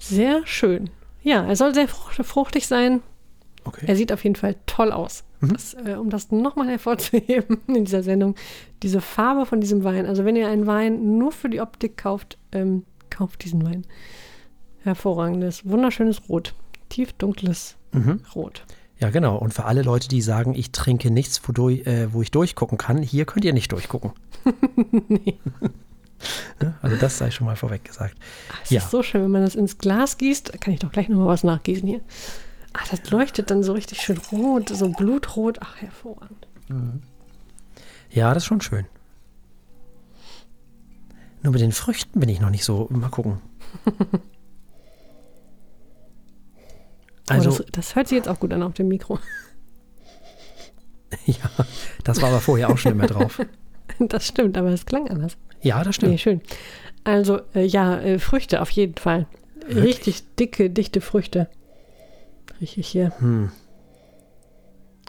[0.00, 0.90] Sehr schön.
[1.22, 3.00] Ja, er soll sehr fruchtig sein.
[3.64, 3.86] Okay.
[3.86, 5.24] Er sieht auf jeden Fall toll aus.
[5.40, 5.52] Mhm.
[5.52, 8.34] Das, äh, um das nochmal hervorzuheben in dieser Sendung,
[8.82, 10.06] diese Farbe von diesem Wein.
[10.06, 13.86] Also wenn ihr einen Wein nur für die Optik kauft, ähm, kauft diesen Wein.
[14.82, 16.54] Hervorragendes, wunderschönes Rot.
[16.90, 18.20] Tiefdunkles mhm.
[18.34, 18.64] Rot.
[19.00, 19.36] Ja, genau.
[19.36, 23.02] Und für alle Leute, die sagen, ich trinke nichts, wodurch, äh, wo ich durchgucken kann,
[23.02, 24.12] hier könnt ihr nicht durchgucken.
[25.08, 25.38] nee.
[26.80, 28.16] Also das sei schon mal vorweg gesagt.
[28.50, 28.80] Ach, es ja.
[28.80, 30.58] ist so schön, wenn man das ins Glas gießt.
[30.58, 32.00] Kann ich doch gleich nochmal was nachgießen hier.
[32.74, 35.58] Ach, das leuchtet dann so richtig schön rot, so blutrot.
[35.62, 36.46] Ach, hervorragend.
[36.68, 37.02] Mhm.
[38.10, 38.86] Ja, das ist schon schön.
[41.42, 42.88] Nur mit den Früchten bin ich noch nicht so.
[42.90, 43.40] Mal gucken.
[47.26, 49.18] Also, das, das, hört sich jetzt auch gut an auf dem Mikro.
[51.24, 51.50] ja,
[52.04, 53.40] das war aber vorher auch schon immer drauf.
[53.98, 55.38] das stimmt, aber es klang anders.
[55.62, 56.12] Ja, das stimmt.
[56.12, 56.42] Nee, schön.
[57.02, 59.26] Also, äh, ja, äh, Früchte auf jeden Fall.
[59.54, 59.84] Wirklich?
[59.84, 61.48] Richtig dicke, dichte Früchte.
[62.60, 63.12] Rieche ich hier.
[63.18, 63.50] Hm.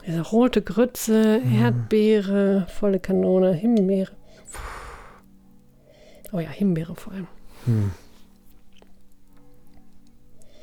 [0.06, 1.60] Ja, rote Grütze, hm.
[1.60, 4.12] Erdbeere, volle Kanone, Himbeere.
[6.32, 7.28] Oh ja, Himbeere vor allem.
[7.66, 7.92] Hm.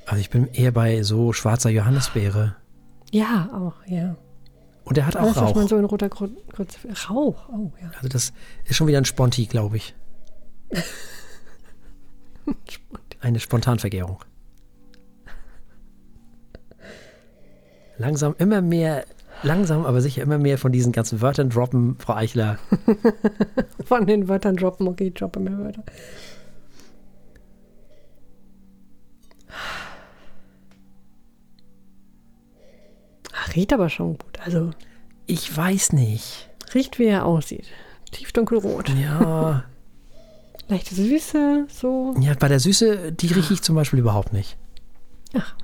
[0.07, 2.57] Also ich bin eher bei so schwarzer Johannisbeere.
[3.11, 4.17] Ja, auch, ja.
[4.85, 5.55] Und er hat auch Rauch.
[5.55, 6.37] man so in roter Grütze.
[7.09, 7.91] Rauch, oh ja.
[7.97, 8.33] Also das
[8.65, 9.95] ist schon wieder ein Sponti, glaube ich.
[13.21, 14.25] Eine Spontanvergärung.
[18.03, 19.05] Langsam immer mehr,
[19.45, 22.59] langsam, aber sicher immer mehr von diesen ganzen Wörtern droppen, Frau Eichler.
[23.85, 25.85] von den Wörtern droppen, okay, ich droppe mehr Wörter.
[33.33, 34.41] Ach, riecht aber schon gut.
[34.45, 34.71] Also.
[35.27, 36.51] Ich weiß nicht.
[36.75, 37.67] Riecht, wie er aussieht.
[38.11, 38.89] Tiefdunkelrot.
[38.91, 39.65] Ja.
[40.69, 42.15] Leichte Süße, so.
[42.19, 44.57] Ja, bei der Süße, die rieche ich zum Beispiel überhaupt nicht.
[45.35, 45.55] Ach.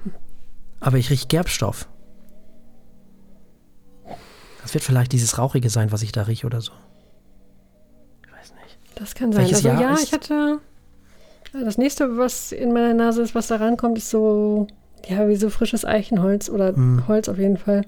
[0.81, 1.89] Aber ich rieche Gerbstoff.
[4.69, 6.73] Das wird vielleicht dieses Rauchige sein, was ich da rieche oder so.
[8.23, 8.79] Ich weiß nicht.
[8.97, 9.41] Das kann sein.
[9.41, 10.61] Welches also, Jahr ja, ich hatte.
[11.55, 14.67] Das nächste, was in meiner Nase ist, was da rankommt, ist so,
[15.09, 17.09] ja, wie so frisches Eichenholz oder mm.
[17.09, 17.87] Holz auf jeden Fall.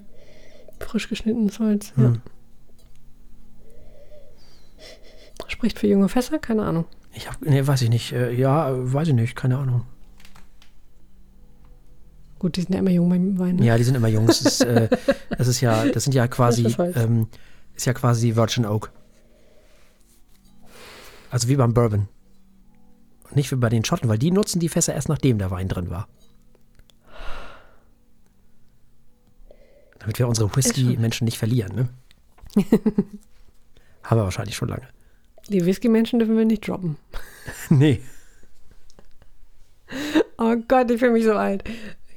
[0.79, 2.05] Frisch geschnittenes Holz, ja.
[2.05, 2.21] Hm.
[5.49, 6.39] Spricht für junge Fässer?
[6.39, 6.85] Keine Ahnung.
[7.13, 8.11] Ich habe, nee, weiß ich nicht.
[8.11, 9.85] Äh, ja, äh, weiß ich nicht, keine Ahnung.
[12.41, 13.57] Gut, die sind ja immer jung beim Wein.
[13.57, 13.65] Ne?
[13.65, 14.25] Ja, die sind immer jung.
[14.25, 14.89] Das ist, äh,
[15.37, 17.27] das ist ja, das sind ja quasi, Das ist ähm,
[17.75, 18.91] ist ja quasi Virgin Oak.
[21.29, 22.07] Also wie beim Bourbon.
[23.25, 25.67] Und nicht wie bei den Schotten, weil die nutzen die Fässer erst nachdem der Wein
[25.67, 26.07] drin war.
[29.99, 31.89] Damit wir unsere Whisky-Menschen nicht verlieren, ne?
[34.03, 34.87] Haben wir wahrscheinlich schon lange.
[35.47, 36.97] Die Whisky-Menschen dürfen wir nicht droppen.
[37.69, 38.01] nee.
[40.39, 41.63] Oh Gott, ich fühle mich so alt.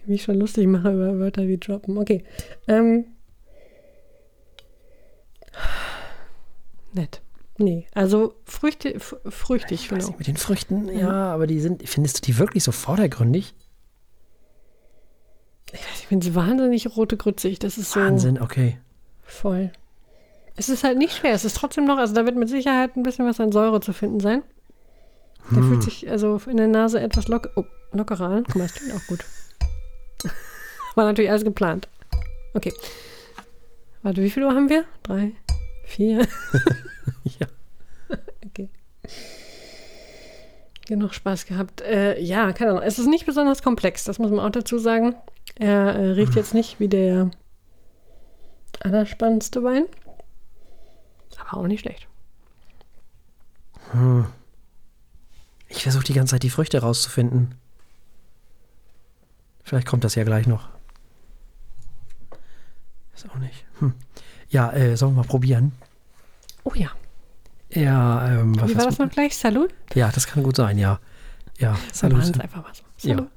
[0.05, 1.97] Ich mich schon lustig mache über Wörter wie droppen.
[1.97, 2.25] Okay.
[2.69, 3.07] Ähm.
[6.93, 7.23] Nett.
[7.57, 10.09] Nee, also Früchte, früchtig, Ich weiß genau.
[10.09, 13.55] nicht, mit den Früchten, ja, aber die sind, findest du die wirklich so vordergründig?
[15.73, 17.61] Ich finde es wahnsinnig rote grützig.
[17.61, 18.79] Das ist so Wahnsinn, okay.
[19.23, 19.73] voll.
[20.57, 21.33] Es ist halt nicht schwer.
[21.33, 23.93] Es ist trotzdem noch, also da wird mit Sicherheit ein bisschen was an Säure zu
[23.93, 24.43] finden sein.
[25.51, 25.69] Der Hm.
[25.69, 28.45] fühlt sich also in der Nase etwas lock oh, lockerer an.
[28.45, 29.25] Guck mal, das klingt auch gut.
[30.95, 31.89] War natürlich alles geplant.
[32.55, 32.72] Okay.
[34.03, 34.85] Warte, wie viel Uhr haben wir?
[35.03, 35.33] Drei,
[35.85, 36.27] vier.
[37.39, 37.47] Ja.
[38.47, 38.68] Okay.
[40.87, 41.81] Genug Spaß gehabt.
[41.81, 42.83] Äh, ja, keine Ahnung.
[42.83, 45.16] Es ist nicht besonders komplex, das muss man auch dazu sagen.
[45.57, 47.31] Er äh, riecht jetzt nicht wie der
[48.81, 49.87] allerspannendste Wein.
[51.39, 52.07] Aber auch nicht schlecht.
[55.68, 57.55] Ich versuche die ganze Zeit die Früchte rauszufinden.
[59.65, 60.69] Vielleicht kommt das ja gleich noch.
[63.15, 63.65] Ist auch nicht.
[63.81, 63.95] Hm.
[64.51, 65.73] Ja, äh, sollen wir mal probieren?
[66.65, 66.91] Oh ja.
[67.71, 69.37] Ja, ähm, was Wie war das noch gleich?
[69.37, 69.75] Salut?
[69.95, 71.01] Ja, das kann gut sein, ja.
[71.59, 72.21] Ja, Wir machen Salut.
[72.23, 73.09] es einfach mal so.
[73.09, 73.17] Ja.
[73.17, 73.31] Salut.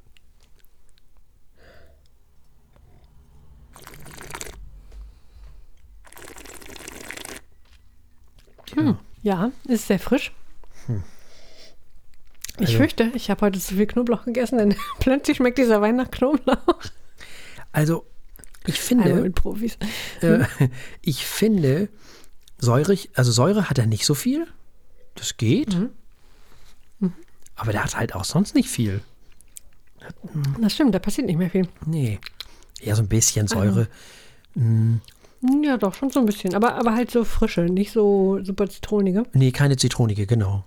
[8.76, 8.98] Hm.
[9.24, 10.32] Ja, ist sehr frisch.
[12.60, 15.96] Ich Also- fürchte, ich habe heute zu viel Knoblauch gegessen, denn plötzlich schmeckt dieser Wein
[15.96, 16.80] nach Knoblauch.
[17.72, 18.06] Also,
[18.66, 19.78] ich finde, mit Profis.
[20.22, 20.46] äh,
[21.02, 21.90] ich finde,
[22.58, 24.48] säurig, also Säure hat er nicht so viel.
[25.16, 25.76] Das geht.
[25.76, 25.90] Mhm.
[27.56, 29.02] Aber der hat halt auch sonst nicht viel.
[30.60, 31.68] Das stimmt, da passiert nicht mehr viel.
[31.86, 32.20] Nee.
[32.82, 33.88] Ja, so ein bisschen Säure.
[34.54, 35.02] Hm,
[35.64, 36.54] Ja, doch, schon so ein bisschen.
[36.56, 39.24] Aber, aber halt so frische, nicht so super zitronige.
[39.34, 40.64] Nee, keine zitronige, genau.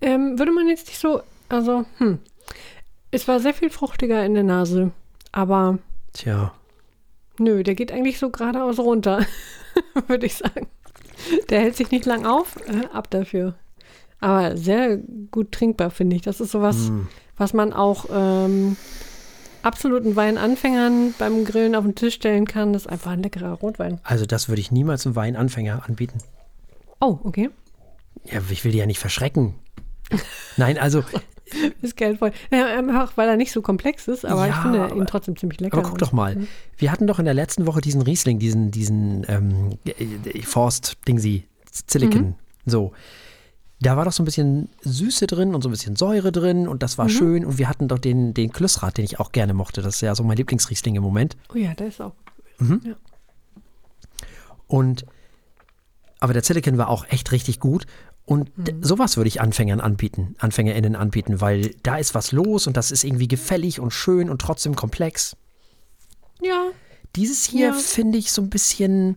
[0.00, 2.18] Ähm, würde man jetzt nicht so, also, hm.
[3.12, 4.92] Es war sehr viel fruchtiger in der Nase,
[5.32, 5.78] aber
[6.12, 6.52] Tja.
[7.38, 9.26] nö, der geht eigentlich so geradeaus runter,
[10.06, 10.68] würde ich sagen.
[11.50, 13.54] Der hält sich nicht lang auf, äh, ab dafür.
[14.20, 14.96] Aber sehr
[15.30, 16.22] gut trinkbar, finde ich.
[16.22, 17.08] Das ist sowas, Hm.
[17.36, 18.76] was man auch ähm,
[19.62, 22.72] absoluten Weinanfängern beim Grillen auf den Tisch stellen kann.
[22.72, 24.00] Das ist einfach ein leckerer Rotwein.
[24.04, 26.18] Also das würde ich niemals einem Weinanfänger anbieten.
[27.00, 27.50] Oh, okay.
[28.24, 29.54] Ja, ich will die ja nicht verschrecken.
[30.56, 31.04] Nein, also,
[31.82, 32.30] Ist geldvoll.
[32.52, 35.36] Ja, einfach, weil er nicht so komplex ist, aber ich Ja, finde aber- ihn trotzdem
[35.36, 35.76] ziemlich lecker.
[35.78, 36.36] aber guck doch mal.
[36.76, 41.48] Wir hatten doch in der letzten Woche diesen Riesling, diesen, diesen ähm, äh, Forst-Dingsy,
[41.88, 42.36] Silicon.
[42.66, 42.92] So.
[43.80, 46.82] Da war doch so ein bisschen Süße drin und so ein bisschen Säure drin und
[46.84, 47.44] das war schön.
[47.44, 49.82] Und wir hatten doch den, den Klüssrad, den ich auch gerne mochte.
[49.82, 51.36] Das ist ja so mein Lieblingsriesling im Moment.
[51.52, 52.12] Oh ja, der ist auch.
[54.68, 55.04] Und
[56.20, 57.86] aber der Silicon war auch echt richtig gut.
[58.26, 62.76] Und d- sowas würde ich Anfängern anbieten, AnfängerInnen anbieten, weil da ist was los und
[62.76, 65.36] das ist irgendwie gefällig und schön und trotzdem komplex.
[66.40, 66.66] Ja,
[67.16, 67.72] Dieses hier Ja.
[67.72, 69.16] finde ich so ein bisschen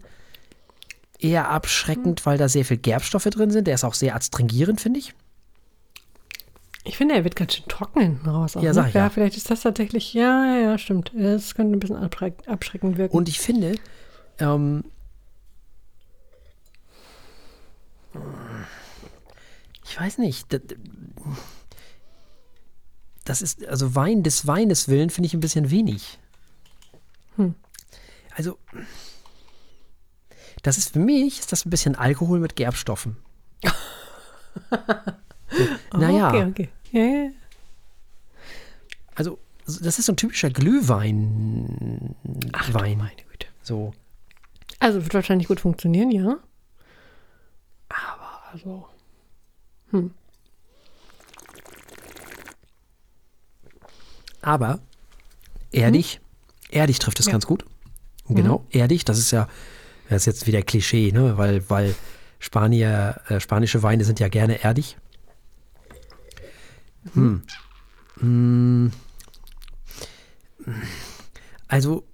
[1.20, 3.68] eher abschreckend, weil da sehr viel Gerbstoffe drin sind.
[3.68, 5.14] Der ist auch sehr adstringierend, finde ich.
[6.86, 8.58] ich finde, er wird ganz schön trocken hinten raus.
[8.58, 8.74] Auch, Ja, ne?
[8.74, 9.10] sag ich ja.
[9.10, 11.12] vielleicht ist das tatsächlich, ja, ja, ja, stimmt.
[11.16, 13.16] Das könnte ein bisschen abschreck, abschreckend wirken.
[13.16, 13.76] Und ich finde,
[14.39, 14.84] ähm,
[19.86, 20.61] ich weiß nicht, das,
[23.26, 26.20] das ist, also Wein des Weines willen finde ich ein bisschen wenig.
[27.36, 27.55] Hm.
[28.36, 28.57] Also,
[30.61, 33.18] das ist für mich, ist das ein bisschen Alkohol mit Gerbstoffen.
[34.72, 36.70] so, naja, Okay, okay.
[36.91, 37.32] Ja.
[39.16, 42.16] also das ist so ein typischer Glühwein.
[42.51, 42.97] Ach, Wein.
[42.97, 43.47] meine Güte.
[43.61, 43.93] So.
[44.80, 46.38] Also wird wahrscheinlich gut funktionieren, ja.
[47.93, 48.87] Aber also.
[54.41, 54.79] Aber
[55.71, 56.19] erdig,
[56.69, 57.31] erdig trifft es Ja.
[57.31, 57.65] ganz gut.
[58.27, 59.47] Genau, erdig, das ist ja,
[60.09, 61.37] das ist jetzt wieder Klischee, ne?
[61.37, 61.95] weil, weil
[62.39, 64.97] Spanier, äh, spanische Weine sind ja gerne erdig.
[67.13, 67.43] Hm.
[68.19, 68.91] Hm.
[71.67, 72.05] Also,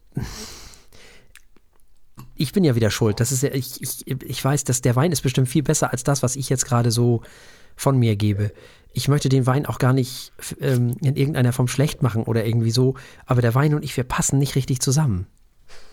[2.40, 3.20] ich bin ja wieder schuld.
[3.20, 6.04] Das ist ja, ich, ich, ich weiß, dass der Wein ist bestimmt viel besser als
[6.04, 7.22] das, was ich jetzt gerade so
[7.76, 8.52] von mir gebe.
[8.94, 10.32] Ich möchte den Wein auch gar nicht
[10.62, 14.06] ähm, in irgendeiner Form schlecht machen oder irgendwie so, aber der Wein und ich, wir
[14.06, 15.28] passen nicht richtig zusammen.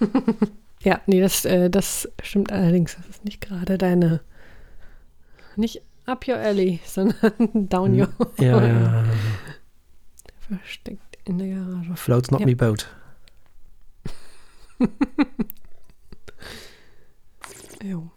[0.82, 2.96] ja, nee, das, äh, das stimmt allerdings.
[2.96, 4.20] Das ist nicht gerade deine,
[5.56, 8.00] nicht up your alley, sondern down hm.
[8.00, 8.08] your.
[8.38, 9.04] Ja, ja.
[10.48, 11.96] Versteckt in der Garage.
[11.96, 12.46] Floats not ja.
[12.46, 12.88] me boat.
[17.86, 18.10] jo.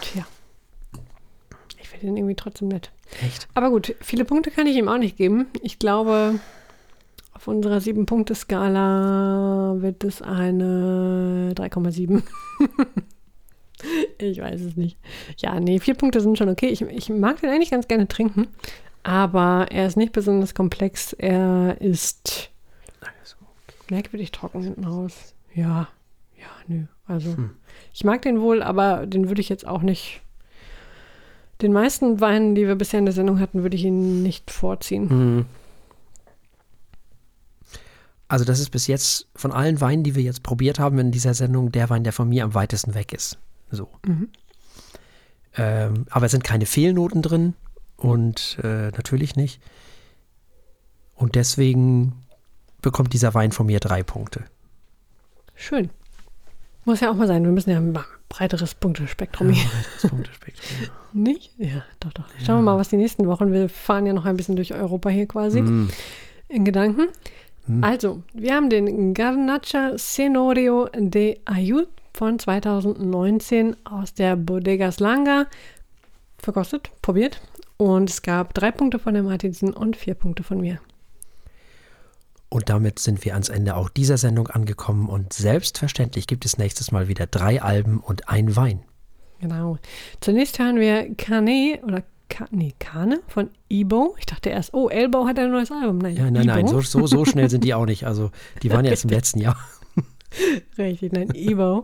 [0.00, 0.26] Tja.
[1.80, 2.90] Ich finde ihn irgendwie trotzdem nett.
[3.22, 3.48] Echt?
[3.54, 5.46] Aber gut, viele Punkte kann ich ihm auch nicht geben.
[5.62, 6.38] Ich glaube,
[7.32, 12.22] auf unserer Sieben-Punkte-Skala wird es eine 3,7.
[14.18, 14.98] ich weiß es nicht.
[15.38, 16.68] Ja, nee, vier Punkte sind schon okay.
[16.68, 18.48] Ich, ich mag den eigentlich ganz gerne trinken,
[19.02, 21.14] aber er ist nicht besonders komplex.
[21.14, 22.49] Er ist
[23.90, 25.34] merkwürdig trocken hinten raus.
[25.54, 25.88] Ja,
[26.38, 26.84] ja, nö.
[27.06, 27.50] Also, hm.
[27.92, 30.22] ich mag den wohl, aber den würde ich jetzt auch nicht.
[31.60, 35.10] Den meisten Weinen, die wir bisher in der Sendung hatten, würde ich ihn nicht vorziehen.
[35.10, 35.46] Hm.
[38.28, 41.34] Also, das ist bis jetzt von allen Weinen, die wir jetzt probiert haben in dieser
[41.34, 43.38] Sendung, der Wein, der von mir am weitesten weg ist.
[43.70, 43.88] So.
[44.06, 44.28] Mhm.
[45.56, 47.54] Ähm, aber es sind keine Fehlnoten drin
[47.96, 49.60] und äh, natürlich nicht.
[51.14, 52.12] Und deswegen
[52.82, 54.44] bekommt dieser Wein von mir drei Punkte.
[55.54, 55.90] Schön.
[56.84, 57.44] Muss ja auch mal sein.
[57.44, 57.96] Wir müssen ja ein
[58.28, 59.64] breiteres Punktespektrum hier.
[59.64, 60.66] breiteres Punktespektrum.
[61.12, 61.52] Nicht?
[61.58, 62.24] Ja, doch, doch.
[62.44, 63.52] Schauen wir mal, was die nächsten Wochen.
[63.52, 65.60] Wir fahren ja noch ein bisschen durch Europa hier quasi.
[65.60, 65.90] Mm.
[66.48, 67.08] In Gedanken.
[67.66, 67.84] Mm.
[67.84, 75.46] Also, wir haben den Garnacha Senorio de Ayud von 2019 aus der Bodegas Langa
[76.38, 77.40] verkostet, probiert.
[77.76, 80.80] Und es gab drei Punkte von der Martinsen und vier Punkte von mir.
[82.50, 86.90] Und damit sind wir ans Ende auch dieser Sendung angekommen und selbstverständlich gibt es nächstes
[86.90, 88.82] Mal wieder drei Alben und ein Wein.
[89.40, 89.78] Genau.
[90.20, 94.16] Zunächst hören wir Kane oder Ka nee, Kane von Ebo.
[94.18, 95.98] Ich dachte erst, oh, Elbow hat ein neues Album.
[95.98, 96.54] Nein, ja, nein, Ebo.
[96.54, 98.04] nein, so, so, so schnell sind die auch nicht.
[98.04, 98.30] Also
[98.62, 99.56] die waren ja erst im letzten Jahr.
[100.78, 101.82] Richtig, nein, Ebo.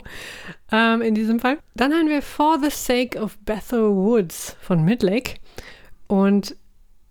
[0.71, 1.59] ähm, in diesem Fall.
[1.75, 5.35] Dann haben wir For the Sake of Bethel Woods von Midlake
[6.07, 6.57] und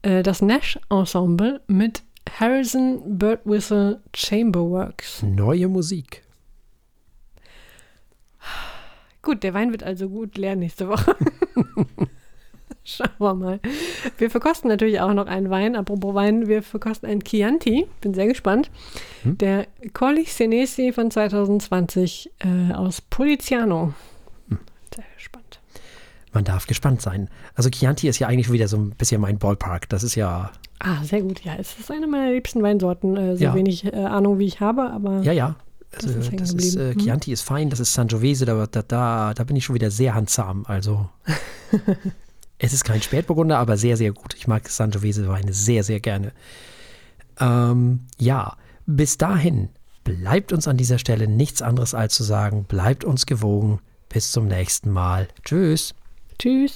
[0.03, 2.03] äh, das Nash Ensemble mit
[2.39, 5.23] Harrison Birdwhistle Chamberworks.
[5.23, 6.23] Neue Musik.
[9.23, 11.17] Gut, der Wein wird also gut leer nächste Woche.
[12.85, 13.61] Schauen wir mal.
[14.19, 15.75] Wir verkosten natürlich auch noch einen Wein.
[15.75, 17.89] Apropos Wein, wir verkosten einen Chianti.
[18.01, 18.71] Bin sehr gespannt.
[19.25, 19.37] Hm?
[19.39, 23.95] Der Colli Senesi von 2020 äh, aus Poliziano.
[26.37, 27.31] Man darf gespannt sein.
[27.55, 29.89] Also Chianti ist ja eigentlich wieder so ein bisschen mein Ballpark.
[29.89, 30.51] Das ist ja.
[30.81, 31.43] Ah, sehr gut.
[31.43, 33.17] Ja, es ist eine meiner liebsten Weinsorten.
[33.17, 33.55] Äh, so ja.
[33.55, 35.23] wenig äh, Ahnung, wie ich habe, aber.
[35.23, 35.57] Ja, ja.
[35.95, 36.99] Also, das ist, das ist äh, hm?
[36.99, 40.15] Chianti ist fein, das ist Sangiovese, da, da, da, da bin ich schon wieder sehr
[40.15, 40.67] handsam.
[40.67, 41.09] Also.
[42.59, 44.35] Es ist kein Spätburgunder, aber sehr, sehr gut.
[44.35, 46.33] Ich mag Sangiovese-Weine sehr, sehr gerne.
[47.39, 48.57] Ähm, ja,
[48.87, 49.69] bis dahin
[50.05, 53.81] bleibt uns an dieser Stelle nichts anderes als zu sagen, bleibt uns gewogen.
[54.09, 55.29] Bis zum nächsten Mal.
[55.45, 55.95] Tschüss.
[56.39, 56.75] Tschüss.